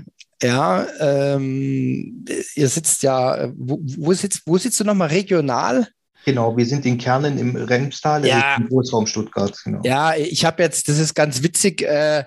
Ja, 0.41 0.87
ähm, 0.99 2.25
ihr 2.55 2.67
sitzt 2.67 3.03
ja, 3.03 3.51
wo, 3.55 3.79
wo, 3.81 4.13
sitzt, 4.13 4.41
wo 4.45 4.57
sitzt 4.57 4.79
du 4.79 4.83
nochmal 4.83 5.09
regional? 5.09 5.87
Genau, 6.25 6.55
wir 6.55 6.65
sind 6.65 6.85
in 6.85 6.97
Kernen 6.97 7.37
im 7.37 7.55
Remstal, 7.55 8.25
ja. 8.25 8.55
im 8.55 8.67
Großraum 8.67 9.07
Stuttgart. 9.07 9.57
Genau. 9.63 9.81
Ja, 9.83 10.15
ich 10.15 10.45
habe 10.45 10.61
jetzt, 10.63 10.87
das 10.87 10.99
ist 10.99 11.15
ganz 11.15 11.41
witzig, 11.41 11.81
äh, 11.81 12.25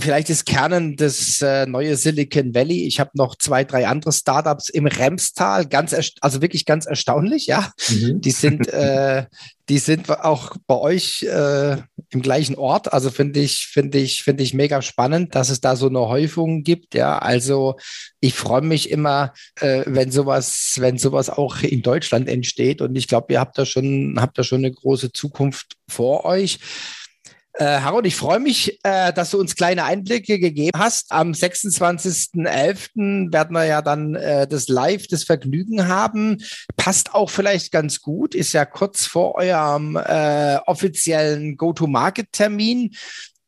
vielleicht 0.00 0.30
ist 0.30 0.44
Kernen 0.44 0.96
das 0.96 1.42
äh, 1.42 1.66
neue 1.66 1.96
Silicon 1.96 2.54
Valley. 2.54 2.86
Ich 2.86 3.00
habe 3.00 3.10
noch 3.14 3.36
zwei, 3.36 3.64
drei 3.64 3.86
andere 3.86 4.12
Startups 4.12 4.68
im 4.68 4.86
Remstal, 4.86 5.66
ganz 5.66 5.94
also 6.20 6.42
wirklich 6.42 6.64
ganz 6.64 6.86
erstaunlich, 6.86 7.46
ja. 7.46 7.72
Mhm. 7.88 8.20
Die 8.20 8.30
sind, 8.30 8.68
äh, 8.72 9.26
die 9.68 9.78
sind 9.78 10.10
auch 10.10 10.56
bei 10.66 10.76
euch 10.76 11.22
äh, 11.22 11.76
im 12.10 12.22
gleichen 12.22 12.56
Ort. 12.56 12.92
Also 12.92 13.10
finde 13.10 13.40
ich, 13.40 13.68
finde 13.72 13.98
ich, 13.98 14.22
finde 14.22 14.42
ich 14.42 14.54
mega 14.54 14.82
spannend, 14.82 15.34
dass 15.34 15.50
es 15.50 15.60
da 15.60 15.76
so 15.76 15.88
eine 15.88 16.00
Häufung 16.00 16.62
gibt. 16.62 16.94
Ja, 16.94 17.18
also 17.18 17.76
ich 18.20 18.34
freue 18.34 18.62
mich 18.62 18.90
immer, 18.90 19.32
äh, 19.60 19.84
wenn 19.86 20.10
sowas, 20.10 20.74
wenn 20.78 20.98
sowas 20.98 21.30
auch 21.30 21.62
in 21.62 21.82
Deutschland 21.82 22.28
entsteht. 22.28 22.80
Und 22.80 22.96
ich 22.96 23.08
glaube, 23.08 23.32
ihr 23.32 23.40
habt 23.40 23.56
da 23.58 23.64
schon, 23.64 24.16
habt 24.20 24.38
da 24.38 24.44
schon 24.44 24.58
eine 24.58 24.72
große 24.72 25.12
Zukunft 25.12 25.76
vor 25.88 26.24
euch. 26.24 26.58
Äh, 27.54 27.80
Harold, 27.80 28.06
ich 28.06 28.16
freue 28.16 28.40
mich, 28.40 28.78
äh, 28.82 29.12
dass 29.12 29.30
du 29.30 29.38
uns 29.38 29.54
kleine 29.54 29.84
Einblicke 29.84 30.38
gegeben 30.38 30.78
hast. 30.78 31.12
Am 31.12 31.32
26.11. 31.32 33.30
werden 33.30 33.52
wir 33.52 33.64
ja 33.66 33.82
dann 33.82 34.14
äh, 34.14 34.46
das 34.46 34.68
Live, 34.68 35.06
das 35.08 35.24
Vergnügen 35.24 35.86
haben. 35.86 36.38
Passt 36.76 37.14
auch 37.14 37.28
vielleicht 37.28 37.70
ganz 37.70 38.00
gut, 38.00 38.34
ist 38.34 38.54
ja 38.54 38.64
kurz 38.64 39.04
vor 39.04 39.34
eurem 39.34 39.96
äh, 39.96 40.56
offiziellen 40.66 41.58
Go-to-Market-Termin. 41.58 42.94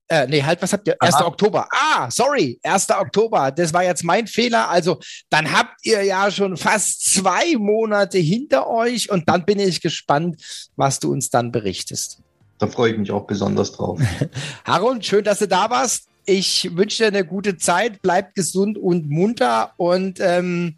Äh, 0.09 0.27
nee, 0.27 0.43
halt, 0.43 0.61
was 0.61 0.75
habt 0.75 0.87
ihr? 0.87 0.97
1. 1.01 1.23
Oktober. 1.23 1.67
Ah, 1.71 2.11
sorry, 2.11 2.61
1. 2.63 2.91
Oktober. 2.91 3.51
Das 3.53 3.73
war 3.73 3.85
jetzt 3.85 4.05
mein 4.05 4.27
Fehler. 4.27 4.69
Also, 4.69 5.01
dann 5.31 5.51
habt 5.51 5.77
ihr 5.83 6.03
ja 6.03 6.31
schon 6.31 6.59
fast 6.59 7.15
zwei 7.15 7.57
Monate 7.57 8.19
hinter 8.19 8.69
euch 8.69 9.11
und 9.11 9.31
dann 9.31 9.47
bin 9.47 9.59
ich 9.59 9.81
gespannt, 9.81 10.43
was 10.77 11.01
du 11.01 11.11
uns 11.11 11.31
dann 11.31 11.53
berichtest. 11.53 12.24
Da 12.59 12.67
freue 12.67 12.93
ich 12.93 12.99
mich 12.99 13.11
auch 13.11 13.27
besonders 13.27 13.73
drauf. 13.73 14.01
Harold, 14.65 15.05
schön, 15.05 15.25
dass 15.25 15.41
du 15.41 15.49
da 15.49 15.71
warst. 15.71 16.09
Ich 16.27 16.71
wünsche 16.75 17.03
dir 17.03 17.09
eine 17.09 17.25
gute 17.25 17.59
Zeit, 17.59 18.01
bleibt 18.01 18.35
gesund 18.35 18.79
und 18.79 19.11
munter 19.11 19.73
und 19.77 20.21
ähm, 20.21 20.77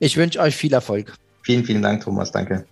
ich 0.00 0.16
wünsche 0.16 0.40
euch 0.40 0.56
viel 0.56 0.72
Erfolg. 0.72 1.14
Vielen, 1.42 1.64
vielen 1.64 1.82
Dank, 1.82 2.02
Thomas. 2.02 2.32
Danke. 2.32 2.64